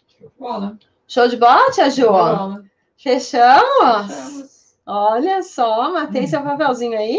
Show 0.09 0.29
de 0.31 0.35
bola. 0.39 0.79
Show 1.07 1.29
de 1.29 1.37
bola, 1.37 1.71
tia 1.73 1.91
Jo? 1.91 2.65
Fechamos? 2.97 4.07
Fechamos. 4.17 4.54
Olha 4.87 5.43
só, 5.43 5.93
matei 5.93 6.27
seu 6.27 6.43
papelzinho 6.43 6.99
aí. 6.99 7.19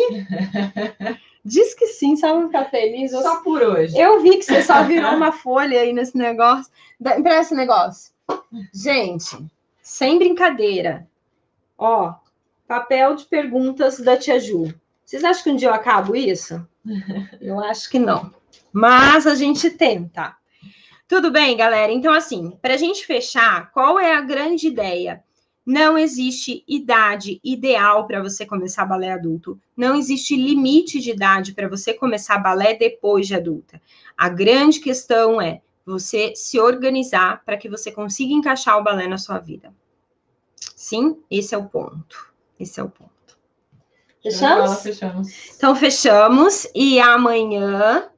Diz 1.43 1.75
que 1.75 1.87
sim, 1.87 2.15
só 2.15 2.33
pra 2.33 2.47
ficar 2.47 2.65
feliz. 2.71 3.11
Só 3.11 3.41
por 3.41 3.61
hoje. 3.61 3.97
Eu 3.97 4.21
vi 4.21 4.37
que 4.37 4.43
você 4.43 4.63
só 4.63 4.83
virou 4.83 5.11
uma 5.15 5.31
folha 5.31 5.79
aí 5.79 5.93
nesse 5.93 6.17
negócio. 6.17 6.71
Empresta 6.99 7.41
esse 7.41 7.55
negócio. 7.55 8.13
Gente, 8.73 9.37
sem 9.81 10.17
brincadeira. 10.17 11.07
Ó, 11.77 12.15
papel 12.67 13.15
de 13.15 13.25
perguntas 13.25 13.99
da 13.99 14.17
Tia 14.17 14.39
Ju. 14.39 14.73
Vocês 15.05 15.23
acham 15.23 15.43
que 15.43 15.49
um 15.51 15.55
dia 15.55 15.69
eu 15.69 15.73
acabo 15.73 16.15
isso? 16.15 16.67
Eu 17.41 17.59
acho 17.59 17.89
que 17.89 17.99
não. 17.99 18.31
Mas 18.71 19.25
a 19.27 19.35
gente 19.35 19.69
tenta. 19.71 20.35
Tudo 21.07 21.31
bem, 21.31 21.55
galera? 21.55 21.91
Então, 21.91 22.13
assim, 22.13 22.57
para 22.61 22.73
a 22.73 22.77
gente 22.77 23.05
fechar, 23.05 23.71
qual 23.71 23.99
é 23.99 24.13
a 24.13 24.21
grande 24.21 24.67
ideia? 24.67 25.23
Não 25.65 25.97
existe 25.97 26.63
idade 26.67 27.41
ideal 27.43 28.05
para 28.05 28.21
você 28.21 28.45
começar 28.45 28.85
balé 28.85 29.11
adulto. 29.11 29.59
Não 29.75 29.95
existe 29.95 30.35
limite 30.35 30.99
de 30.99 31.09
idade 31.11 31.53
para 31.53 31.67
você 31.67 31.93
começar 31.93 32.37
balé 32.37 32.75
depois 32.75 33.25
de 33.25 33.33
adulta. 33.33 33.81
A 34.15 34.29
grande 34.29 34.79
questão 34.79 35.41
é 35.41 35.61
você 35.83 36.33
se 36.35 36.59
organizar 36.59 37.43
para 37.43 37.57
que 37.57 37.67
você 37.67 37.91
consiga 37.91 38.33
encaixar 38.33 38.77
o 38.77 38.83
balé 38.83 39.07
na 39.07 39.17
sua 39.17 39.39
vida. 39.39 39.73
Sim, 40.75 41.17
esse 41.31 41.55
é 41.55 41.57
o 41.57 41.65
ponto. 41.65 42.31
Esse 42.59 42.79
é 42.79 42.83
o 42.83 42.89
ponto. 42.89 43.11
Fechamos? 44.21 44.81
fechamos. 44.81 45.55
Então, 45.55 45.75
fechamos. 45.75 46.67
E 46.73 46.99
amanhã. 46.99 48.09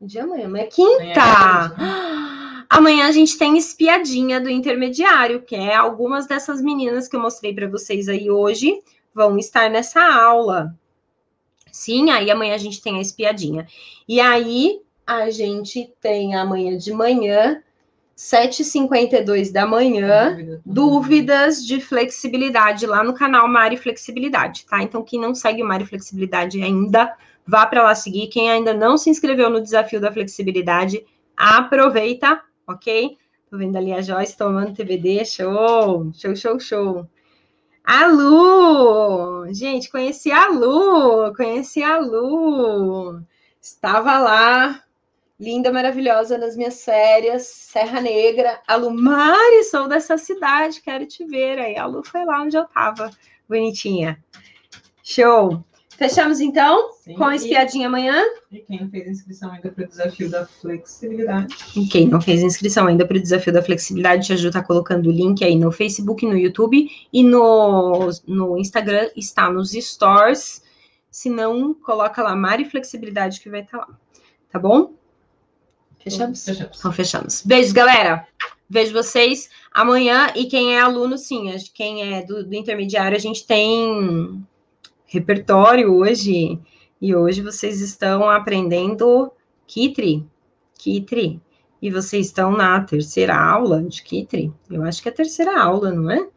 De 0.00 0.18
amanhã, 0.18 0.48
mas 0.48 0.62
é 0.62 0.66
quinta. 0.66 1.22
Amanhã 1.22 2.32
é 2.32 2.35
Amanhã 2.68 3.06
a 3.06 3.12
gente 3.12 3.38
tem 3.38 3.56
espiadinha 3.56 4.40
do 4.40 4.50
intermediário, 4.50 5.42
que 5.42 5.54
é 5.54 5.74
algumas 5.74 6.26
dessas 6.26 6.60
meninas 6.60 7.08
que 7.08 7.16
eu 7.16 7.20
mostrei 7.20 7.54
para 7.54 7.68
vocês 7.68 8.08
aí 8.08 8.30
hoje 8.30 8.82
vão 9.14 9.38
estar 9.38 9.70
nessa 9.70 10.02
aula. 10.02 10.74
Sim, 11.72 12.10
aí 12.10 12.30
amanhã 12.30 12.54
a 12.54 12.58
gente 12.58 12.82
tem 12.82 12.98
a 12.98 13.00
espiadinha. 13.00 13.66
E 14.08 14.20
aí 14.20 14.80
a 15.06 15.30
gente 15.30 15.92
tem 16.00 16.34
amanhã 16.34 16.76
de 16.76 16.92
manhã, 16.92 17.62
7h52 18.16 19.52
da 19.52 19.66
manhã, 19.66 20.58
dúvidas 20.64 21.64
de 21.64 21.80
flexibilidade 21.80 22.86
lá 22.86 23.04
no 23.04 23.14
canal 23.14 23.46
Mari 23.46 23.76
Flexibilidade, 23.76 24.64
tá? 24.64 24.82
Então, 24.82 25.02
quem 25.02 25.20
não 25.20 25.34
segue 25.34 25.62
o 25.62 25.66
Mari 25.66 25.84
Flexibilidade 25.84 26.62
ainda, 26.62 27.14
vá 27.46 27.66
para 27.66 27.82
lá 27.82 27.94
seguir. 27.94 28.28
Quem 28.28 28.50
ainda 28.50 28.72
não 28.72 28.96
se 28.96 29.10
inscreveu 29.10 29.50
no 29.50 29.60
desafio 29.60 30.00
da 30.00 30.10
flexibilidade, 30.10 31.04
aproveita 31.36 32.42
ok? 32.66 33.16
Tô 33.50 33.56
vendo 33.56 33.76
ali 33.76 33.92
a 33.92 34.02
Joyce 34.02 34.36
tomando 34.36 34.74
TBD, 34.74 35.24
show, 35.24 36.12
show, 36.12 36.34
show, 36.34 36.58
show. 36.58 37.10
A 37.84 38.06
Lu! 38.06 39.46
Gente, 39.54 39.88
conheci 39.88 40.32
a 40.32 40.48
Lu, 40.48 41.32
conheci 41.36 41.82
a 41.82 41.98
Lu. 41.98 43.22
Estava 43.60 44.18
lá, 44.18 44.82
linda, 45.38 45.72
maravilhosa 45.72 46.36
nas 46.36 46.56
minhas 46.56 46.84
férias, 46.84 47.46
Serra 47.46 48.00
Negra. 48.00 48.60
A 48.66 48.74
Lu, 48.74 48.90
Mari, 48.90 49.62
sou 49.64 49.86
dessa 49.86 50.18
cidade, 50.18 50.82
quero 50.82 51.06
te 51.06 51.24
ver. 51.24 51.60
Aí 51.60 51.76
a 51.76 51.86
Lu 51.86 52.02
foi 52.04 52.24
lá 52.24 52.42
onde 52.42 52.56
eu 52.56 52.64
tava, 52.66 53.10
bonitinha. 53.48 54.22
Show! 55.04 55.64
Fechamos 55.96 56.40
então 56.40 56.92
Sim, 56.92 57.14
com 57.14 57.24
a 57.24 57.34
espiadinha 57.34 57.84
e, 57.84 57.86
amanhã. 57.86 58.22
E 58.52 58.58
quem 58.58 58.80
não 58.80 58.90
fez 58.90 59.08
inscrição 59.08 59.50
ainda 59.50 59.70
para 59.70 59.84
o 59.84 59.88
desafio 59.88 60.30
da 60.30 60.46
flexibilidade. 60.46 61.54
E 61.74 61.86
quem 61.86 62.06
não 62.06 62.20
fez 62.20 62.42
inscrição 62.42 62.86
ainda 62.86 63.06
para 63.06 63.16
o 63.16 63.20
desafio 63.20 63.52
da 63.52 63.62
flexibilidade, 63.62 64.32
a 64.32 64.36
Ju 64.36 64.48
está 64.48 64.62
colocando 64.62 65.08
o 65.08 65.12
link 65.12 65.42
aí 65.42 65.56
no 65.56 65.72
Facebook, 65.72 66.26
no 66.26 66.36
YouTube 66.36 66.88
e 67.12 67.22
no, 67.22 68.10
no 68.26 68.58
Instagram, 68.58 69.08
está 69.16 69.50
nos 69.50 69.72
stores. 69.72 70.62
Se 71.10 71.30
não, 71.30 71.72
coloca 71.72 72.22
lá 72.22 72.36
Mari 72.36 72.66
Flexibilidade 72.66 73.40
que 73.40 73.48
vai 73.48 73.62
estar 73.62 73.78
tá 73.78 73.86
lá. 73.86 73.98
Tá 74.52 74.58
bom? 74.58 74.92
Fechamos? 75.98 76.44
Fechamos. 76.44 76.78
Então 76.78 76.92
fechamos. 76.92 77.42
Beijos, 77.42 77.72
galera. 77.72 78.26
Vejo 78.68 78.92
vocês 78.92 79.48
amanhã. 79.72 80.30
E 80.34 80.44
quem 80.44 80.76
é 80.76 80.80
aluno, 80.80 81.16
sim, 81.16 81.50
quem 81.72 82.14
é 82.14 82.22
do, 82.22 82.44
do 82.44 82.54
intermediário, 82.54 83.16
a 83.16 83.20
gente 83.20 83.46
tem 83.46 84.44
repertório 85.06 85.92
hoje 85.94 86.58
E 87.00 87.14
hoje 87.14 87.42
vocês 87.42 87.80
estão 87.80 88.28
aprendendo 88.28 89.32
Kitri. 89.66 90.26
Kitri. 90.78 91.40
E 91.80 91.90
vocês 91.90 92.26
estão 92.26 92.52
na 92.52 92.80
terceira 92.80 93.36
aula 93.36 93.82
de 93.82 94.02
Kitri. 94.02 94.52
Eu 94.70 94.82
acho 94.82 95.02
que 95.02 95.08
é 95.08 95.12
a 95.12 95.14
terceira 95.14 95.62
aula, 95.62 95.92
não 95.92 96.10
é? 96.10 96.28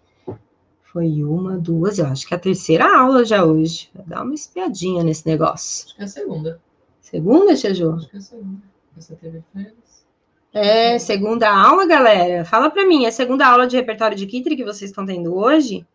Foi 0.91 1.23
uma, 1.23 1.57
duas, 1.57 1.99
eu 1.99 2.07
acho 2.07 2.27
que 2.27 2.33
é 2.33 2.37
a 2.37 2.39
terceira 2.39 2.99
aula 2.99 3.23
já 3.23 3.45
hoje. 3.45 3.89
Vou 3.93 4.05
dar 4.05 4.23
uma 4.23 4.33
espiadinha 4.33 5.03
nesse 5.03 5.25
negócio. 5.27 5.85
Acho 5.85 5.95
que 5.95 6.01
é 6.01 6.05
a 6.05 6.07
segunda. 6.07 6.61
Segunda, 6.99 7.55
Tia 7.55 7.73
Ju? 7.73 7.91
Acho 7.93 8.09
que 8.09 8.15
é 8.15 8.19
a 8.19 8.21
segunda. 8.21 8.61
Essa 8.97 9.15
teve 9.15 9.43
férias. 9.53 10.05
É, 10.51 10.97
segunda 10.97 11.49
aula, 11.49 11.85
galera. 11.85 12.43
Fala 12.43 12.71
pra 12.71 12.87
mim, 12.87 13.05
é 13.05 13.11
segunda 13.11 13.47
aula 13.47 13.67
de 13.67 13.75
repertório 13.75 14.17
de 14.17 14.25
Kitri 14.25 14.55
que 14.55 14.65
vocês 14.65 14.89
estão 14.89 15.05
tendo 15.05 15.35
hoje? 15.35 15.85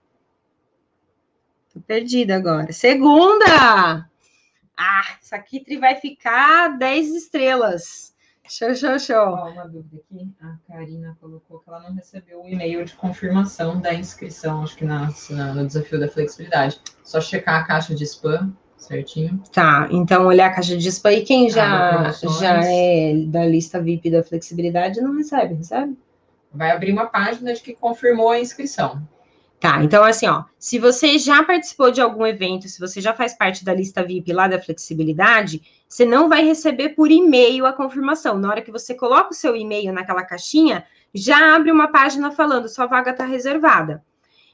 Perdida 1.86 2.36
agora. 2.36 2.72
Segunda! 2.72 4.08
Ah, 4.76 5.04
essa 5.20 5.38
Kitri 5.38 5.76
vai 5.78 5.94
ficar 5.96 6.76
10 6.78 7.14
estrelas. 7.14 8.12
Show, 8.48 8.74
show, 8.74 8.98
show. 8.98 9.16
Ó, 9.16 9.50
uma 9.50 9.66
dúvida 9.66 10.02
aqui. 10.04 10.28
A 10.42 10.56
Karina 10.70 11.16
colocou 11.20 11.60
que 11.60 11.70
ela 11.70 11.80
não 11.80 11.94
recebeu 11.94 12.42
o 12.42 12.48
e-mail 12.48 12.84
de 12.84 12.92
confirmação 12.94 13.80
da 13.80 13.94
inscrição, 13.94 14.62
acho 14.62 14.76
que 14.76 14.84
na, 14.84 15.10
na- 15.30 15.54
no 15.54 15.66
desafio 15.66 15.98
da 15.98 16.08
flexibilidade. 16.08 16.78
Só 17.02 17.20
checar 17.20 17.62
a 17.62 17.64
caixa 17.64 17.94
de 17.94 18.04
spam 18.04 18.52
certinho. 18.76 19.42
Tá, 19.50 19.88
então 19.90 20.26
olhar 20.26 20.48
a 20.48 20.54
caixa 20.54 20.76
de 20.76 20.88
spam 20.88 21.12
e 21.12 21.22
quem 21.22 21.46
Ah, 21.46 22.10
já, 22.12 22.12
já 22.38 22.60
é 22.64 23.14
da 23.28 23.46
lista 23.46 23.80
VIP 23.80 24.10
da 24.10 24.22
flexibilidade 24.22 25.00
não 25.00 25.16
recebe, 25.16 25.54
recebe? 25.54 25.96
Vai 26.52 26.70
abrir 26.70 26.92
uma 26.92 27.06
página 27.06 27.54
de 27.54 27.62
que 27.62 27.74
confirmou 27.74 28.28
a 28.30 28.38
inscrição. 28.40 29.08
Tá, 29.64 29.82
então 29.82 30.04
assim, 30.04 30.26
ó, 30.26 30.44
se 30.58 30.78
você 30.78 31.16
já 31.16 31.42
participou 31.42 31.90
de 31.90 31.98
algum 31.98 32.26
evento, 32.26 32.68
se 32.68 32.78
você 32.78 33.00
já 33.00 33.14
faz 33.14 33.32
parte 33.32 33.64
da 33.64 33.72
lista 33.72 34.04
VIP 34.04 34.30
lá 34.30 34.46
da 34.46 34.60
flexibilidade, 34.60 35.62
você 35.88 36.04
não 36.04 36.28
vai 36.28 36.44
receber 36.44 36.90
por 36.90 37.10
e-mail 37.10 37.64
a 37.64 37.72
confirmação. 37.72 38.38
Na 38.38 38.50
hora 38.50 38.60
que 38.60 38.70
você 38.70 38.94
coloca 38.94 39.30
o 39.30 39.34
seu 39.34 39.56
e-mail 39.56 39.90
naquela 39.90 40.22
caixinha, 40.22 40.84
já 41.14 41.56
abre 41.56 41.70
uma 41.72 41.88
página 41.88 42.30
falando 42.30 42.68
sua 42.68 42.84
vaga 42.84 43.12
está 43.12 43.24
reservada. 43.24 44.04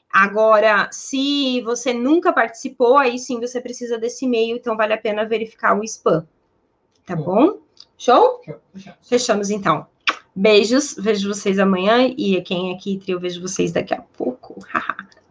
Agora, 0.09 0.87
se 0.93 1.59
você 1.59 1.91
nunca 1.91 2.31
participou, 2.31 2.97
aí 2.97 3.19
sim 3.19 3.37
você 3.37 3.59
precisa 3.59 3.97
desse 3.97 4.23
e-mail, 4.23 4.55
então 4.55 4.77
vale 4.77 4.93
a 4.93 4.97
pena 4.97 5.25
verificar 5.25 5.77
o 5.77 5.83
spam. 5.83 6.25
Tá 7.05 7.17
bom? 7.17 7.59
Show? 7.97 8.39
Fechamos 9.01 9.49
então. 9.49 9.85
Beijos, 10.33 10.95
vejo 10.97 11.27
vocês 11.27 11.59
amanhã 11.59 12.07
e 12.17 12.41
quem 12.43 12.71
é 12.71 12.75
aqui, 12.75 13.01
eu 13.05 13.19
vejo 13.19 13.41
vocês 13.41 13.73
daqui 13.73 13.93
a 13.93 14.01
pouco. 14.01 14.30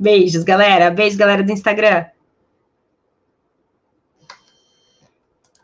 Beijos, 0.01 0.45
galera. 0.45 0.91
Beijo, 0.91 1.19
galera 1.19 1.43
do 1.43 1.53
Instagram. 1.53 2.07